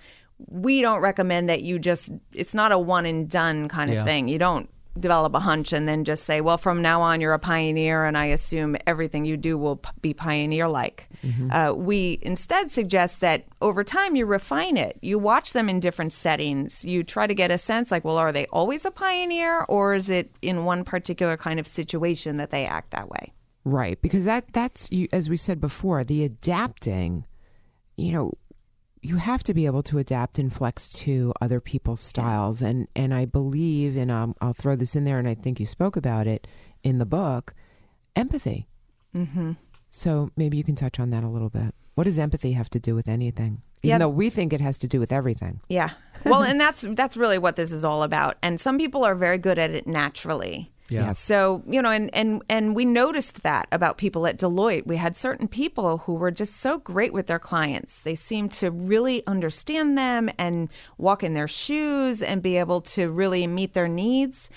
[0.47, 4.05] we don't recommend that you just it's not a one and done kind of Yeah.
[4.05, 4.29] thing.
[4.29, 4.69] You don't
[5.01, 8.17] develop a hunch and then just say, well, from now on, you're a pioneer, and
[8.17, 11.09] I assume everything you do will p- be pioneer like.
[11.51, 14.99] Uh, we instead suggest that over time you refine it.
[15.03, 16.85] You watch them in different settings.
[16.85, 20.11] You try to get a sense like, well, are they always a pioneer, or is
[20.11, 23.33] it in one particular kind of situation that they act that way?
[23.65, 27.27] Right, because that that's as we said before, the adapting.
[27.97, 28.33] You know,
[29.09, 33.15] you have to be able to adapt and flex to other people's styles, and and
[33.15, 36.27] I believe, and um, I'll throw this in there, and I think you spoke about
[36.27, 36.47] it
[36.83, 37.55] in the book,
[38.15, 38.69] empathy.
[39.15, 39.53] Mm-hmm.
[39.91, 41.75] So maybe you can touch on that a little bit.
[41.95, 43.63] What does empathy have to do with anything?
[43.83, 43.99] Even Yeah.
[43.99, 45.61] though we think it has to do with everything.
[45.69, 45.91] Yeah.
[46.25, 48.37] Well, and that's that's really what this is all about.
[48.43, 50.71] And some people are very good at it naturally.
[50.91, 51.09] Yeah.
[51.09, 51.19] Yes.
[51.19, 54.87] So, you know, and, and and we noticed that about people at Deloitte.
[54.87, 58.01] We had certain people who were just so great with their clients.
[58.01, 63.11] They seemed to really understand them and walk in their shoes and be able to
[63.11, 64.49] really meet their needs.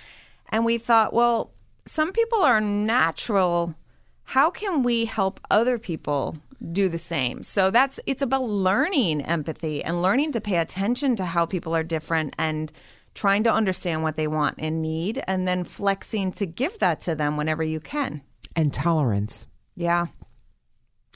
[0.50, 1.52] And we thought, well,
[1.86, 3.76] some people are natural.
[4.24, 6.36] How can we help other people
[6.72, 7.44] do the same?
[7.44, 11.84] So that's it's about learning empathy and learning to pay attention to how people are
[11.84, 12.72] different and
[13.14, 17.16] trying to understand what they want and need and then flexing to give that to
[17.16, 18.22] them whenever you can.
[18.56, 19.48] And tolerance.
[19.76, 20.08] Yeah.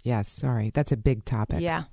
[0.04, 0.72] Yes, sorry.
[0.74, 1.62] That's a big topic.
[1.62, 1.84] Yeah.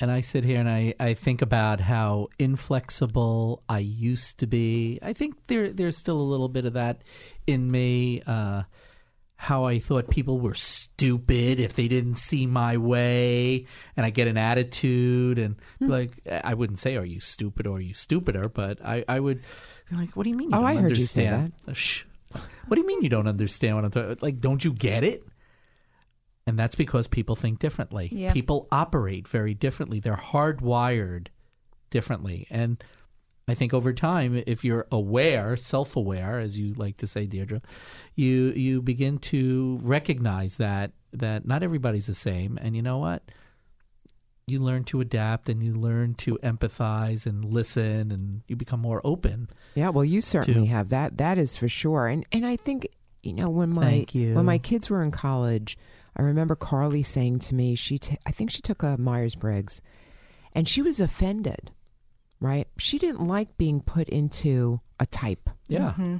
[0.00, 5.00] And I sit here and I, I think about how inflexible I used to be.
[5.02, 7.02] I think there there's still a little bit of that
[7.46, 8.22] in me.
[8.26, 8.62] Uh,
[9.34, 10.54] how I thought people were
[10.98, 15.86] stupid if they didn't see my way, and I get an attitude and Hmm.
[15.88, 19.40] like I wouldn't say "Are you stupid?" or "Are you stupider?" But I, I would
[19.88, 20.50] be like, "What do you mean?
[20.50, 21.76] You Oh, don't I heard you say understand?
[21.76, 22.04] Shh.
[22.66, 24.18] What do you mean you don't understand what I'm talking?
[24.20, 25.24] Like, don't you get it?
[26.46, 28.08] And that's because people think differently.
[28.12, 28.32] Yeah.
[28.32, 30.00] People operate very differently.
[30.00, 31.28] They're hardwired
[31.90, 32.46] differently.
[32.50, 32.82] And
[33.48, 37.62] I think over time, if you're aware, self-aware, as you like to say, Deirdre,
[38.14, 42.58] you you begin to recognize that that not everybody's the same.
[42.60, 43.22] And you know what?
[44.46, 49.00] You learn to adapt and you learn to empathize and listen and you become more
[49.04, 49.48] open.
[49.74, 51.16] Yeah, well, you certainly to- have that.
[51.16, 52.06] That is for sure.
[52.06, 52.86] And and I think
[53.22, 55.78] you know when my when my kids were in college,
[56.16, 59.80] I remember Carly saying to me, she t- I think she took a Myers Briggs,
[60.52, 61.70] and she was offended.
[62.40, 62.68] Right?
[62.78, 65.50] She didn't like being put into a type.
[65.66, 65.90] Yeah.
[65.90, 66.16] Mm-hmm.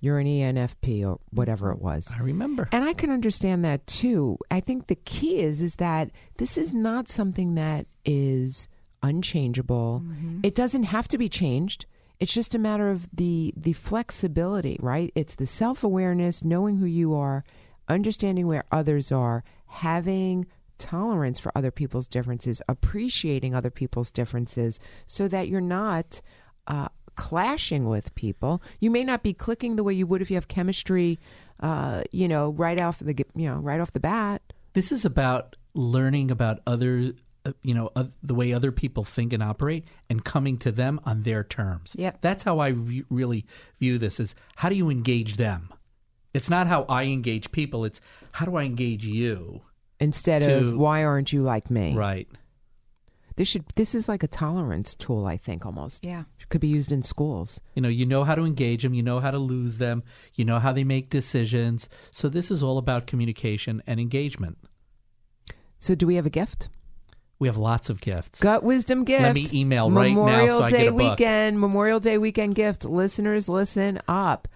[0.00, 2.08] You're an ENFP or whatever it was.
[2.12, 2.68] I remember.
[2.72, 4.36] And I can understand that too.
[4.50, 8.66] I think the key is is that this is not something that is
[9.04, 10.02] unchangeable.
[10.04, 10.40] Mm-hmm.
[10.42, 11.86] It doesn't have to be changed.
[12.18, 15.12] It's just a matter of the the flexibility, right?
[15.14, 17.44] It's the self-awareness, knowing who you are,
[17.88, 20.46] understanding where others are, having
[20.82, 26.20] tolerance for other people's differences, appreciating other people's differences so that you're not
[26.66, 28.60] uh, clashing with people.
[28.80, 31.18] You may not be clicking the way you would if you have chemistry,
[31.60, 34.42] uh, you know, right off the you know right off the bat.
[34.72, 37.12] this is about learning about other
[37.46, 41.00] uh, you know uh, the way other people think and operate and coming to them
[41.04, 43.44] on their terms yeah that's how i v- really
[43.80, 45.72] view this is how do you engage them
[46.34, 48.00] it's not how i engage people it's
[48.32, 49.62] how do i engage you
[50.02, 51.94] Instead To- of why aren't you like me?
[51.94, 52.28] right
[53.36, 56.04] This should this is like a tolerance tool, I think almost.
[56.04, 56.24] Yeah.
[56.40, 57.60] It could be used in schools.
[57.74, 60.02] you know you know how to engage them you know how to lose them
[60.34, 64.58] you know how they make decisions so this is all about communication and engagement
[65.80, 66.68] So, do we have a gift?
[67.40, 68.38] We have lots of gifts.
[68.40, 69.22] Gut wisdom gift.
[69.22, 71.18] Let me email right now Memorial so I Day get a book.
[71.18, 71.58] weekend.
[71.58, 72.84] Memorial Day weekend gift.
[72.84, 74.46] Listeners, listen up.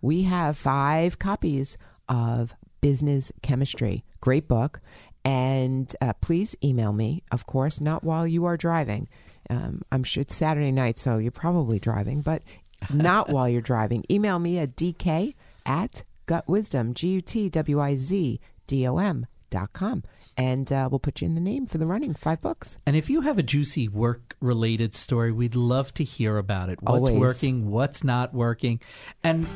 [0.00, 1.76] We have five copies
[2.08, 4.04] of Business Chemistry.
[4.20, 4.80] Great book.
[5.24, 9.08] And uh, please email me, of course, not while you are driving.
[9.50, 12.42] Um, I'm sure it's Saturday night, so you're probably driving, but
[12.92, 14.04] not while you're driving.
[14.10, 15.34] Email me at dk
[15.64, 20.02] at gutwisdom, G U T W I Z D O M dot com.
[20.36, 22.12] And uh, we'll put you in the name for the running.
[22.14, 22.78] Five books.
[22.84, 26.82] And if you have a juicy work related story, we'd love to hear about it.
[26.82, 27.18] What's Always.
[27.18, 28.80] working, what's not working.
[29.24, 29.46] And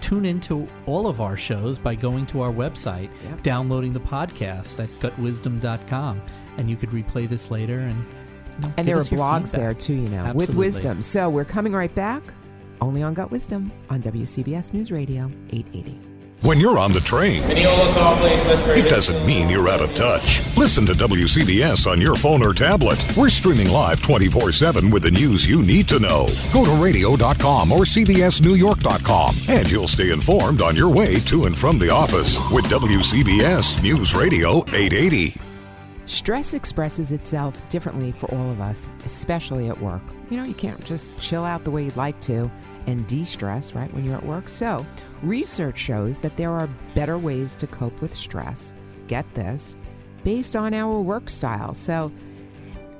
[0.00, 3.42] tune into all of our shows by going to our website, Yep.
[3.42, 6.20] downloading the podcast at gutwisdom.com.
[6.58, 9.60] And you could replay this later and you know, And there are blogs feedback.
[9.60, 11.02] there too, you know, with wisdom.
[11.02, 12.22] So we're coming right back
[12.80, 16.15] only on Gut Wisdom on WCBS News Radio 880.
[16.42, 18.40] When you're on the train, Mineola call, please,
[18.78, 20.42] it doesn't mean you're out of touch.
[20.56, 23.04] Listen to WCBS on your phone or tablet.
[23.16, 26.28] We're streaming live 24 7 with the news you need to know.
[26.52, 31.78] Go to radio.com or CBSNewYork.com, and you'll stay informed on your way to and from
[31.78, 35.40] the office with WCBS News Radio 880.
[36.04, 40.02] Stress expresses itself differently for all of us, especially at work.
[40.28, 42.50] You know, you can't just chill out the way you'd like to
[42.86, 44.48] and de stress, right, when you're at work.
[44.48, 44.86] So,
[45.22, 48.74] research shows that there are better ways to cope with stress.
[49.08, 49.76] Get this,
[50.24, 51.74] based on our work style.
[51.74, 52.10] So,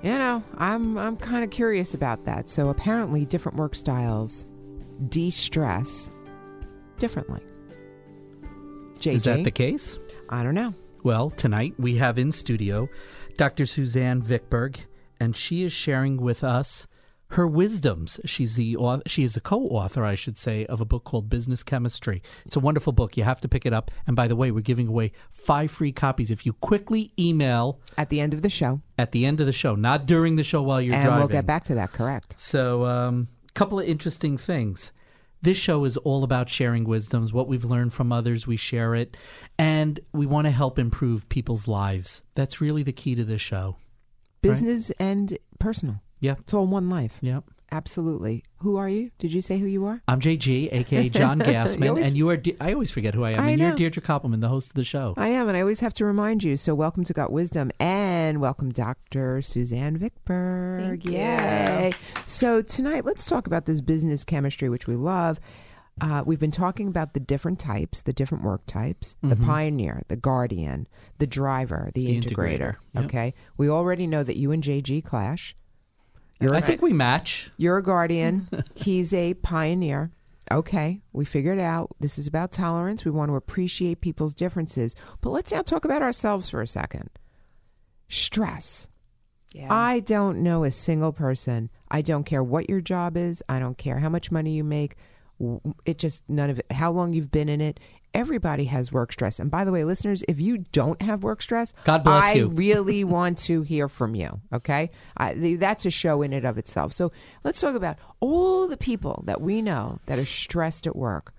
[0.02, 2.48] you know, I'm I'm kind of curious about that.
[2.48, 4.46] So, apparently different work styles
[5.09, 6.11] de-stress
[6.98, 7.40] differently.
[8.98, 9.98] JG, Is that the case?
[10.31, 10.74] I don't know.
[11.02, 12.88] Well, tonight we have in studio
[13.37, 13.66] Dr.
[13.66, 14.79] Suzanne Vickberg,
[15.20, 16.87] and she is sharing with us
[17.31, 18.21] her wisdoms.
[18.25, 22.23] She's the she is the co-author, I should say, of a book called Business Chemistry.
[22.45, 23.17] It's a wonderful book.
[23.17, 23.91] You have to pick it up.
[24.07, 28.11] And by the way, we're giving away five free copies if you quickly email At
[28.11, 30.62] the end of the show, at the end of the show, not during the show
[30.62, 31.21] while you're and driving.
[31.21, 31.93] we'll get back to that.
[31.93, 32.35] Correct.
[32.39, 34.93] So, a um, couple of interesting things.
[35.43, 39.17] This show is all about sharing wisdoms, what we've learned from others, we share it,
[39.59, 42.23] and we want to help improve people's lives.
[42.35, 43.77] That's really the key to this show.
[44.43, 46.01] Business and personal.
[46.20, 46.40] Yep.
[46.40, 47.18] It's all one life.
[47.20, 47.44] Yep.
[47.72, 48.44] Absolutely.
[48.59, 49.11] Who are you?
[49.18, 50.00] Did you say who you are?
[50.07, 52.37] I'm JG, aka John You Gassman, always- and you are.
[52.37, 53.74] De- I always forget who I am, I and you're.
[53.74, 55.14] Deirdre Koppelman, the host of the show.
[55.16, 56.57] I am, and I always have to remind you.
[56.57, 59.42] So, welcome to Gut Wisdom, and welcome Dr.
[59.42, 60.81] Suzanne Vickberg.
[60.87, 61.12] Thank you.
[61.12, 61.92] Yay!
[62.26, 65.40] So tonight, let's talk about this business chemistry, which we love.
[66.00, 70.16] Uh, we've been talking about the different types, the different work types, the pioneer, the
[70.16, 70.87] guardian,
[71.18, 72.37] the driver, the, The integrator.
[72.37, 73.05] integrator, yep.
[73.07, 75.57] Okay, we already know that you and JG clash.
[76.40, 77.51] You're I a- think we match.
[77.57, 78.49] You're a guardian.
[78.75, 80.11] He's a pioneer.
[80.53, 81.88] Okay, we figured out.
[81.99, 83.05] This is about tolerance.
[83.05, 84.94] We want to appreciate people's differences.
[85.20, 87.11] But let's now talk about ourselves for a second.
[88.09, 88.87] Stress.
[89.53, 89.72] Yeah.
[89.72, 91.70] I don't know a single person.
[91.90, 93.42] I don't care what your job is.
[93.49, 94.96] I don't care how much money you make.
[95.85, 96.66] It just none of it.
[96.70, 97.81] How long you've been in it.
[98.16, 99.38] Everybody has work stress.
[99.38, 102.48] And by the way, listeners, if you don't have work stress, God bless I you.
[102.55, 104.40] really want to hear from you.
[104.55, 106.94] Okay, I, th- that's a show in and of itself.
[106.94, 107.12] So
[107.44, 111.35] let's talk about all the people that we know that are stressed at work.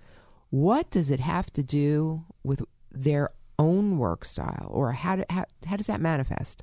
[0.50, 2.62] What does it have to do with
[2.92, 6.62] their own work style, or how do, how, how does that manifest?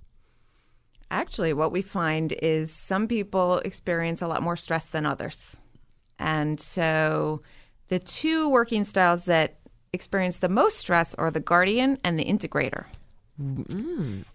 [1.12, 5.58] Actually, what we find is some people experience a lot more stress than others.
[6.18, 7.42] And so
[7.90, 9.58] the two working styles that
[9.96, 12.86] experience the most stress are the guardian and the integrator.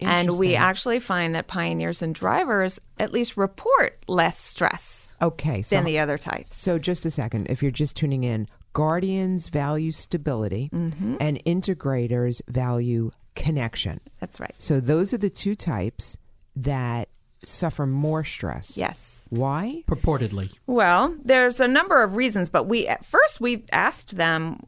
[0.01, 5.77] And we actually find that pioneers and drivers at least report less stress Okay, so
[5.77, 6.57] than the other types.
[6.57, 11.17] So, just a second, if you're just tuning in, guardians value stability Mm-hmm.
[11.21, 14.01] and integrators value connection.
[14.19, 14.55] That's right.
[14.59, 16.17] So, those are the two types
[16.57, 17.09] that
[17.45, 18.77] suffer more stress.
[18.79, 19.27] Yes.
[19.31, 19.85] Why?
[19.87, 20.53] Purportedly.
[20.67, 24.61] Well, there's a number of reasons, but we at first we asked them.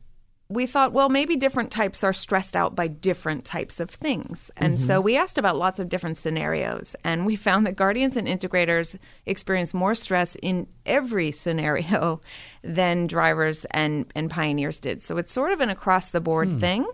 [0.53, 4.51] We thought, well, maybe different types are stressed out by different types of things.
[4.57, 5.05] And so mm-hmm.
[5.05, 6.95] we asked about lots of different scenarios.
[7.05, 12.21] And we found that guardians and integrators experience more stress in every scenario
[12.63, 15.03] than drivers and, and pioneers did.
[15.03, 16.59] So it's sort of an across the board hmm.
[16.59, 16.87] thing.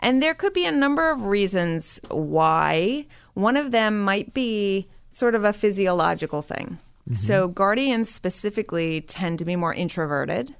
[0.00, 3.06] And there could be a number of reasons why.
[3.34, 6.78] One of them might be sort of a physiological thing.
[7.08, 7.14] Mm-hmm.
[7.14, 10.54] So, guardians specifically tend to be more introverted.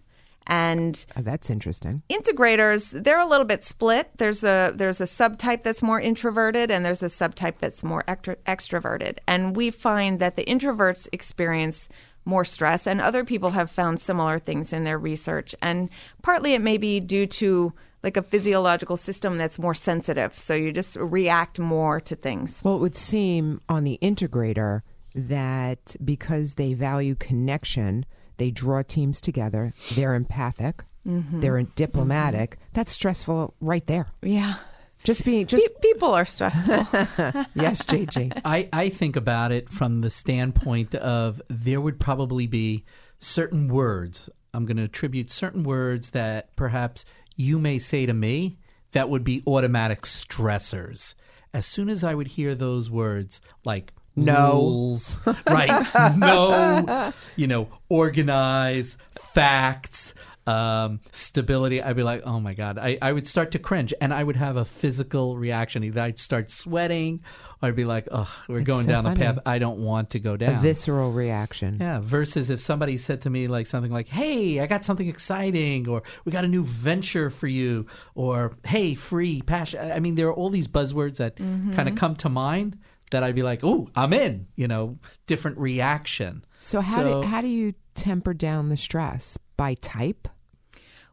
[0.51, 2.03] And Oh, that's interesting.
[2.11, 4.11] integrators, they're a little bit split.
[4.19, 8.35] There's a there's a subtype that's more introverted, and there's a subtype that's more extra,
[8.47, 9.19] extroverted.
[9.29, 11.89] And we find that the introverts experience
[12.25, 15.55] more stress, and other people have found similar things in their research.
[15.63, 15.89] And
[16.23, 17.73] partly it may be due to
[18.03, 20.39] like a physiological system that's more sensitive.
[20.39, 22.61] So you just react more to things.
[22.65, 24.81] Well, it would seem on the integrator
[25.15, 28.05] that because they value connection,
[28.41, 31.41] they draw teams together, they're empathic, Mm-hmm.
[31.41, 32.59] they're diplomatic.
[32.75, 34.09] That's stressful right there.
[34.23, 34.57] Yeah.
[35.03, 36.75] Just being, just, Pe- people are stressful.
[37.55, 38.39] yes, JG.
[38.45, 42.85] I, I think about it from the standpoint of there would probably be
[43.19, 44.29] certain words.
[44.53, 48.59] I'm going to attribute certain words that perhaps you may say to me
[48.93, 51.15] that would be automatic stressors.
[51.55, 54.53] As soon as I would hear those words, like No.
[54.61, 56.17] rules, right?
[56.17, 60.15] no, you know, organize, facts,
[60.47, 62.79] um, stability, I'd be like, oh my God.
[62.79, 65.85] I, I would start to cringe and I would have a physical reaction.
[65.85, 67.21] Either I'd start sweating
[67.63, 69.15] or I'd be like, oh, we're going so down funny.
[69.17, 71.77] the path I don't want to go down A visceral reaction.
[71.81, 72.01] yeah.
[72.03, 76.03] Versus if somebody said to me like something like, hey, I got something exciting or
[76.25, 79.93] we got a new venture for you or hey, free, passion.
[79.93, 82.77] I mean, there are all these buzzwords that kind of come to mind
[83.11, 86.45] that I'd be like, oh, I'm in, you know, different reaction.
[86.59, 90.29] So how So- do how do you temper down the stress by type?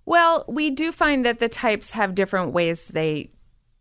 [0.05, 3.31] Well, we do find that the types have different ways they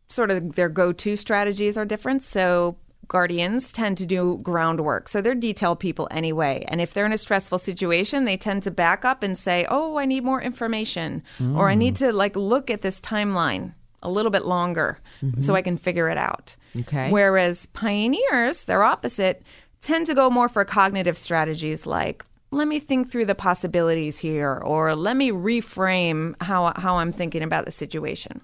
[0.08, 2.22] sort of their go-to strategies are different.
[2.22, 2.76] So
[3.08, 5.08] guardians tend to do groundwork.
[5.08, 6.64] So they're detail people anyway.
[6.66, 9.96] And if they're in a stressful situation, they tend to back up and say, "Oh,
[9.98, 11.22] I need more information,"
[11.54, 11.98] or "I need mm.
[11.98, 13.74] to like look at this timeline
[14.06, 15.52] a little bit longer so mm-hmm.
[15.52, 17.10] I can figure it out." Okay.
[17.10, 19.42] Whereas pioneers, they're opposite,
[19.80, 24.60] tend to go more for cognitive strategies like let me think through the possibilities here
[24.64, 28.40] or let me reframe how how I'm thinking about the situation.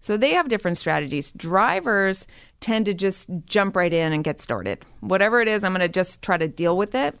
[0.00, 1.32] So they have different strategies.
[1.32, 2.26] Drivers
[2.60, 4.84] tend to just jump right in and get started.
[5.00, 7.18] Whatever it is, I'm going to just try to deal with it.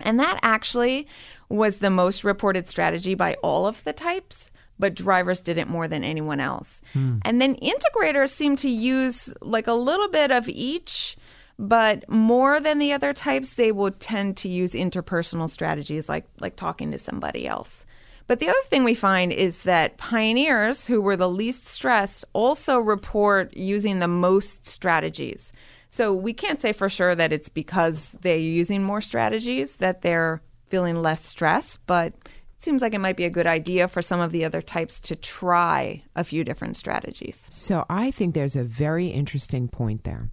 [0.00, 1.06] And that actually
[1.48, 5.88] was the most reported strategy by all of the types, but drivers did it more
[5.88, 6.82] than anyone else.
[6.92, 7.18] Hmm.
[7.22, 11.16] And then integrators seem to use like a little bit of each,
[11.58, 16.56] but more than the other types, they will tend to use interpersonal strategies like like
[16.56, 17.86] talking to somebody else.
[18.26, 22.78] But the other thing we find is that pioneers who were the least stressed also
[22.78, 25.52] report using the most strategies.
[25.90, 30.40] So we can't say for sure that it's because they're using more strategies that they're
[30.68, 32.14] feeling less stress, but
[32.62, 35.16] seems like it might be a good idea for some of the other types to
[35.16, 37.48] try a few different strategies.
[37.50, 40.30] So I think there's a very interesting point there,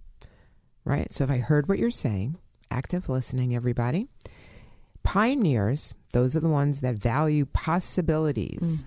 [0.84, 1.12] right?
[1.12, 2.36] So if I heard what you're saying,
[2.70, 4.06] active listening, everybody.
[5.02, 8.84] Pioneers, those are the ones that value possibilities,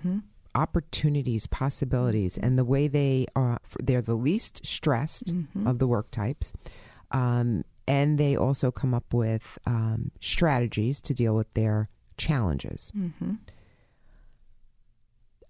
[0.54, 5.32] opportunities, possibilities, and the way they are, they're the least stressed
[5.66, 6.52] of the work types.
[7.10, 12.92] Um, and they also come up with um, strategies to deal with their challenges.
[12.96, 13.34] Mm-hmm.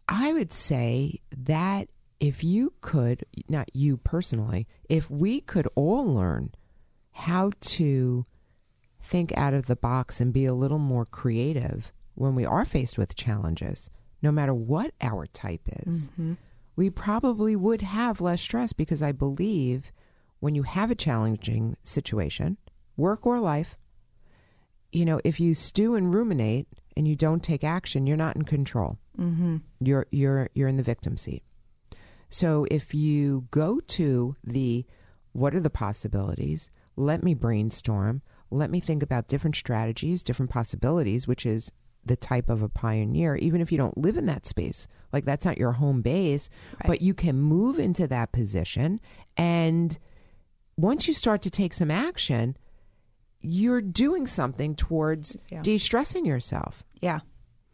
[0.09, 1.89] I would say that
[2.21, 6.53] if you could, not you personally, if we could all learn
[7.13, 8.27] how to
[9.03, 12.97] think out of the box and be a little more creative when we are faced
[12.97, 13.91] with challenges,
[14.23, 16.35] no matter what our type is, mm-hmm.
[16.77, 19.93] we probably would have less stress because I believe
[20.41, 22.57] when you have a challenging situation,
[22.97, 23.77] work or life,
[24.95, 28.45] you know, if you stew and ruminate and you don't take action, you're not in
[28.45, 28.99] control.
[29.19, 29.57] Mm-hmm.
[29.81, 31.43] You're you're you're in the victim seat.
[32.31, 34.87] So if you go to the
[35.33, 36.71] what are the possibilities?
[36.97, 38.23] Let me brainstorm.
[38.51, 41.73] Let me think about different strategies, different possibilities, which is
[42.07, 44.87] the type of a pioneer, even if you don't live in that space.
[45.13, 46.49] Like that's not your home base,
[46.87, 49.01] but you can move into that position.
[49.37, 49.99] And
[50.77, 52.57] once you start to take some action,
[53.45, 55.61] you're doing something towards Yeah.
[55.63, 57.21] de stressing yourself, Yeah.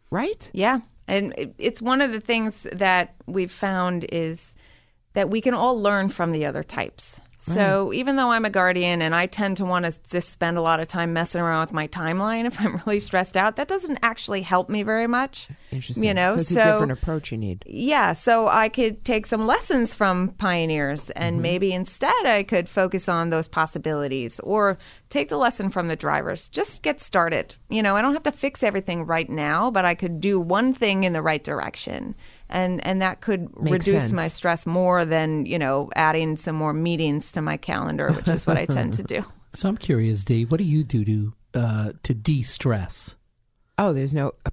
[0.09, 0.51] right?
[0.53, 0.81] Yeah.
[1.07, 4.53] And it- it's one of the things that we've found is
[5.13, 7.21] that we can all learn from the other types.
[7.41, 10.61] So even though I'm a guardian and I tend to want to just spend a
[10.61, 13.97] lot of time messing around with my timeline if I'm really stressed out, that doesn't
[14.03, 15.47] actually help me very much.
[15.71, 16.03] Interesting.
[16.03, 17.63] You know, so it's so- a different approach you need.
[17.65, 21.41] Yeah, so I could take some lessons from pioneers and mm-hmm.
[21.41, 24.77] maybe instead I could focus on those possibilities or
[25.09, 26.47] take the lesson from the drivers.
[26.47, 27.55] Just get started.
[27.69, 30.73] You know, I don't have to fix everything right now, but I could do one
[30.73, 32.15] thing in the right direction.
[32.51, 34.11] And and that could Makes reduce sense.
[34.13, 38.45] my stress more than, you know, adding some more meetings to my calendar, which is
[38.45, 39.25] what I tend to do.
[39.53, 43.15] So I'm curious, Dee, what do you do to uh, to de-stress?
[43.77, 44.31] Oh, there's no.
[44.45, 44.51] uh.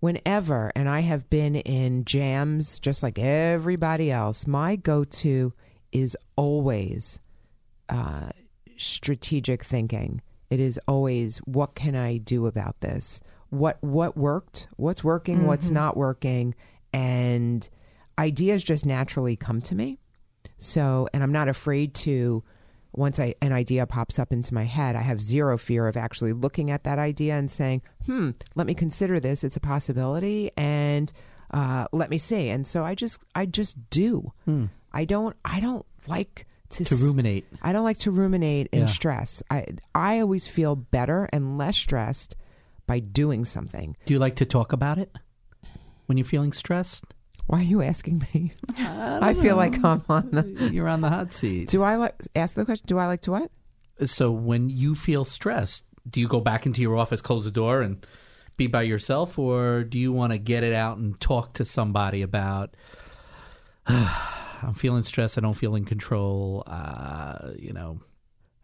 [0.00, 5.52] Whenever, and I have been in jams just like everybody else, my go to
[5.90, 7.18] is always
[7.88, 8.28] uh,
[8.76, 10.22] strategic thinking.
[10.50, 13.20] It is always what can I do about this?
[13.50, 14.68] What what worked?
[14.76, 15.46] What's working?
[15.46, 16.54] What's not working?
[16.92, 17.68] And
[18.18, 19.98] ideas just naturally come to me.
[20.58, 22.42] So, and I'm not afraid to.
[22.96, 26.32] Once I, an idea pops up into my head, I have zero fear of actually
[26.32, 29.44] looking at that idea and saying, "Hmm, let me consider this.
[29.44, 31.12] It's a possibility, and
[31.52, 34.32] uh, let me see." And so I just, I just do.
[34.46, 34.66] Hmm.
[34.92, 37.44] I don't, I don't like to To ruminate.
[37.62, 38.86] I don't like to ruminate and Yeah.
[38.86, 39.42] stress.
[39.50, 42.34] I I always feel better and less stressed
[42.86, 43.96] by doing something.
[44.06, 45.14] Do you like to talk about it
[46.08, 47.04] when you're feeling stressed?
[47.46, 48.52] Why are you asking me?
[48.76, 50.70] I feel like I'm on the.
[50.72, 51.68] You're on the hot seat.
[51.70, 52.84] Do I like ask the question?
[52.86, 53.50] Do I like to what?
[54.04, 57.80] So when you feel stressed, do you go back into your office, close the door,
[57.80, 58.06] and
[58.58, 62.20] be by yourself, or do you want to get it out and talk to somebody
[62.20, 62.74] about?
[63.86, 65.38] I'm feeling stressed.
[65.38, 66.64] I don't feel in control.
[66.66, 68.00] Uh, you know,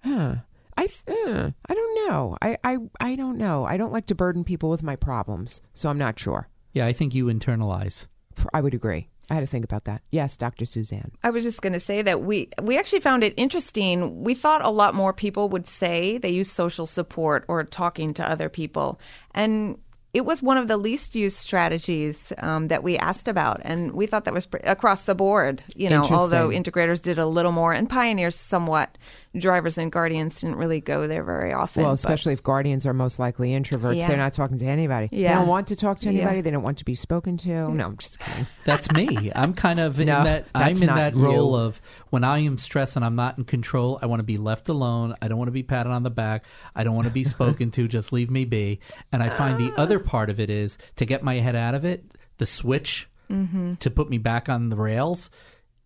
[0.03, 0.36] Huh.
[0.76, 2.36] I th- uh, I don't know.
[2.42, 3.64] I, I I don't know.
[3.64, 6.49] I don't like to burden people with my problems, so I'm not sure.
[6.75, 8.09] Yeah, I think you internalize.
[8.53, 9.09] I would agree.
[9.31, 10.03] I had to think about that.
[10.11, 10.66] Yes, Dr.
[10.66, 11.12] Suzanne.
[11.22, 14.22] I was just going to say that we we actually found it interesting.
[14.22, 18.31] We thought a lot more people would say they use social support or talking to
[18.31, 19.01] other people,
[19.35, 19.79] and
[20.14, 24.06] it was one of the least used strategies um, that we asked about, and we
[24.06, 25.62] thought that was pre- across the board.
[25.76, 28.96] You know, although integrators did a little more, and pioneers somewhat,
[29.36, 31.82] drivers and guardians didn't really go there very often.
[31.82, 34.06] Well, but- especially if guardians are most likely introverts, Yeah.
[34.08, 35.08] they're not talking to anybody.
[35.10, 35.30] Yeah.
[35.30, 36.20] They don't want to talk to Yeah.
[36.20, 36.40] anybody.
[36.42, 37.74] They don't want to be spoken to.
[37.74, 38.46] No, I'm just kidding.
[38.64, 39.32] That's me.
[39.34, 40.46] I'm kind of in No, that.
[40.54, 41.24] I'm in not that you.
[41.24, 43.98] role of when I am stressed and I'm not in control.
[44.00, 45.14] I want to be left alone.
[45.20, 46.44] I don't want to be patted on the back.
[46.76, 47.88] I don't want to be spoken to.
[47.88, 48.78] Just leave me be.
[49.10, 51.84] And I find the other part of it is to get my head out of
[51.84, 52.05] it.
[52.38, 53.74] The switch mm-hmm.
[53.74, 55.30] to put me back on the rails.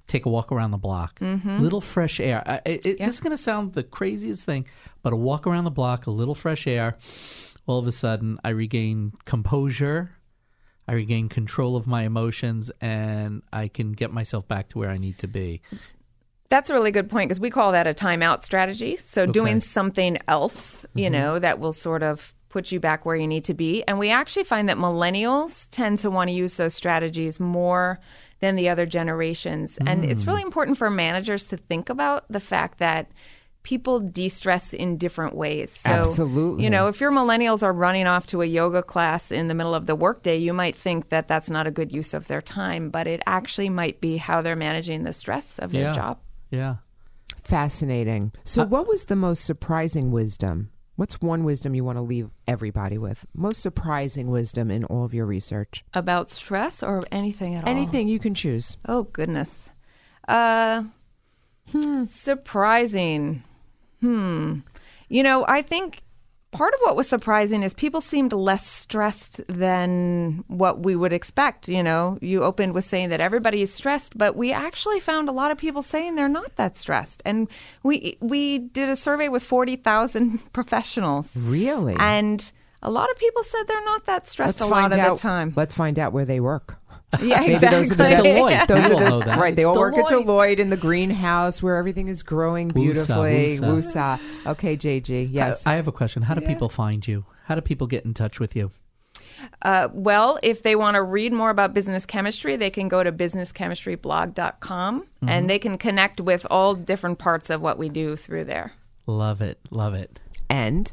[0.06, 1.18] Take a walk around the block.
[1.20, 1.58] Mm-hmm.
[1.60, 2.42] Little fresh air.
[2.46, 4.66] I, it, it- This is going to sound the craziest thing,
[5.02, 6.96] but a walk around the block, a little fresh air.
[7.66, 10.10] All of a sudden, I regain composure.
[10.88, 14.96] I regain control of my emotions and I can get myself back to where I
[14.96, 15.60] need to be.
[16.48, 18.96] That's a really good point because we call that a timeout strategy.
[18.96, 21.12] So doing something else, you mm-hmm.
[21.12, 23.82] know, that will sort of put you back where you need to be.
[23.84, 28.01] And we actually find that millennials tend to want to use those strategies more
[28.40, 29.78] than the other generations.
[29.86, 30.46] And it's really mm.
[30.46, 33.11] important for managers to think about the fact that
[33.64, 35.70] people de-stress in different ways.
[35.72, 36.64] So, Absolutely.
[36.64, 39.74] You know, if your millennials are running off to a yoga class in the middle
[39.74, 42.90] of the workday, you might think that that's not a good use of their time,
[42.90, 46.18] but it actually might be how they're managing the stress of their job.
[46.51, 46.76] Yeah.
[47.42, 48.32] Fascinating.
[48.44, 50.70] So, uh, what was the most surprising wisdom?
[50.99, 53.24] What's one wisdom you want to leave everybody with?
[53.32, 55.84] Most surprising wisdom in all of your research?
[55.94, 57.70] About stress or anything at all?
[57.70, 58.76] Anything you can choose.
[58.84, 59.70] Oh goodness.
[60.26, 60.82] Uh
[61.70, 63.44] hmm, surprising.
[64.01, 64.59] Hmm.
[65.09, 66.03] You know, I think
[66.51, 71.68] part of what was surprising is people seemed less stressed than what we would expect,
[71.68, 72.18] you know.
[72.20, 75.59] You opened with saying that everybody is stressed, but we actually found a lot of
[75.59, 77.22] people saying they're not that stressed.
[77.24, 77.49] And
[77.82, 81.36] we we did a survey with 40,000 professionals.
[81.36, 81.96] Really?
[81.99, 82.51] And
[82.82, 85.16] a lot of people said they're not that stressed Let's a lot of out.
[85.16, 85.53] the time.
[85.57, 86.78] Let's find out where they work.
[87.22, 87.78] Yeah, Maybe exactly.
[87.88, 88.24] those are the best.
[88.24, 88.66] Deloitte.
[88.68, 89.38] Those You are the- know that.
[89.38, 90.24] Right, they It's all work at Deloitte.
[90.26, 93.59] Deloitte in the greenhouse where everything is growing Woosah, beautifully.
[93.59, 94.18] woosah.
[94.18, 94.46] Woosah.
[94.46, 95.28] Okay, JG.
[95.30, 95.66] Yes.
[95.66, 96.22] I I have a question.
[96.22, 97.24] How do people find you?
[97.46, 98.70] How do people get in touch with you?
[99.62, 103.11] Uh, well, if they want to read more about business chemistry, they can go to
[103.12, 108.72] businesschemistryblog.com and they can connect with all different parts of what we do through there.
[109.06, 109.59] Love it.
[109.70, 110.18] Love it.
[110.50, 110.92] and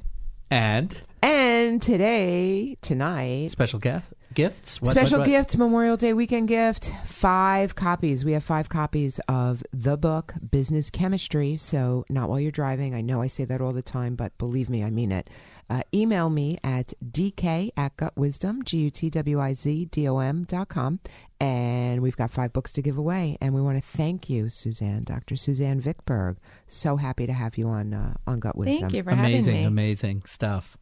[0.50, 4.04] And and today, tonight, special ga-
[4.36, 4.82] gifts?
[4.82, 5.32] What- Special what- what?
[5.34, 6.92] gift, Memorial Day weekend gift.
[7.06, 8.24] Five copies.
[8.24, 11.56] We have five copies of the book, Business Chemistry.
[11.58, 12.94] So, not while you're driving.
[12.94, 15.30] I know I say that all the time, but believe me, I mean it.
[15.68, 20.20] Uh, email me at dk at gutwisdom, G U T W I Z D O
[20.20, 21.00] M dot com.
[21.40, 23.36] And we've got five books to give away.
[23.42, 25.36] And we want to thank you, Suzanne, Dr.
[25.36, 26.38] Suzanne Vickberg.
[26.68, 28.78] So happy to have you on, uh, on Gut Wisdom.
[28.80, 29.84] Thank you for amazing, having me.
[29.84, 30.78] amazing stuff.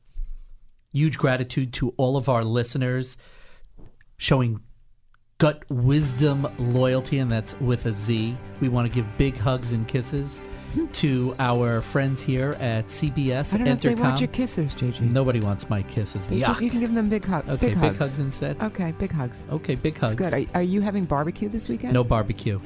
[0.92, 3.16] Huge gratitude to all of our listeners
[4.18, 4.60] showing
[5.38, 8.36] gut wisdom loyalty, and that's with a Z.
[8.62, 10.40] We want to give big hugs and kisses
[10.94, 14.00] to our friends here at CBS I don't know if they Entercom.
[14.00, 15.02] want your kisses, JG.
[15.02, 16.28] Nobody wants my kisses.
[16.28, 18.00] They just- you can give them big, hug, Okay, big big hugs.
[18.00, 18.62] hugs instead.
[18.64, 19.46] Okay, big hugs.
[19.52, 20.16] Okay, big hugs.
[20.16, 20.48] That's good.
[20.56, 21.94] Are, are you having barbecue this weekend?
[21.94, 22.60] No barbecue.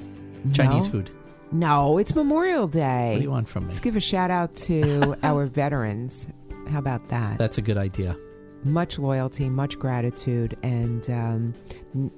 [0.53, 0.91] Chinese No?
[0.91, 1.09] food.
[1.51, 3.11] No, it's Memorial Day.
[3.13, 3.69] What do you want from me?
[3.69, 6.27] Let's give a shout out to our veterans.
[6.69, 7.37] How about that?
[7.37, 8.15] That's a good idea.
[8.63, 11.53] Much loyalty, much gratitude, and um,
[11.95, 12.11] n-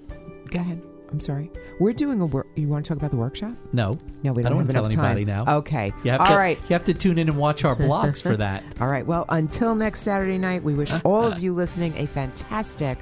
[0.49, 0.81] go ahead.
[1.11, 1.49] I'm sorry.
[1.79, 2.45] We're doing a work.
[2.55, 3.53] You want to talk about the workshop?
[3.73, 3.97] No.
[4.21, 5.45] No, we don't, I don't have tell enough anybody time.
[5.45, 5.55] now.
[5.57, 5.91] Okay.
[6.03, 6.59] You have All to, right.
[6.69, 8.63] You have to tune in and watch our blogs for that.
[8.79, 9.03] All right.
[9.05, 12.99] Well, until next Saturday night, we wish all of you listening a fantastic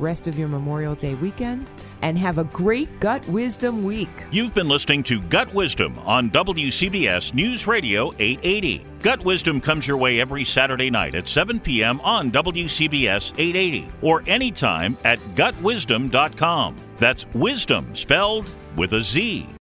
[0.00, 1.70] rest of your Memorial Day weekend
[2.02, 4.08] and have a great Gut Wisdom week.
[4.30, 8.86] You've been listening to Gut Wisdom on WCBS News Radio 880.
[9.02, 12.00] Gut Wisdom comes your way every Saturday night at 7 p.m.
[12.00, 16.76] on WCBS 880 or anytime at gutwisdom.com.
[16.96, 19.50] That's wisdom spelled with a Z.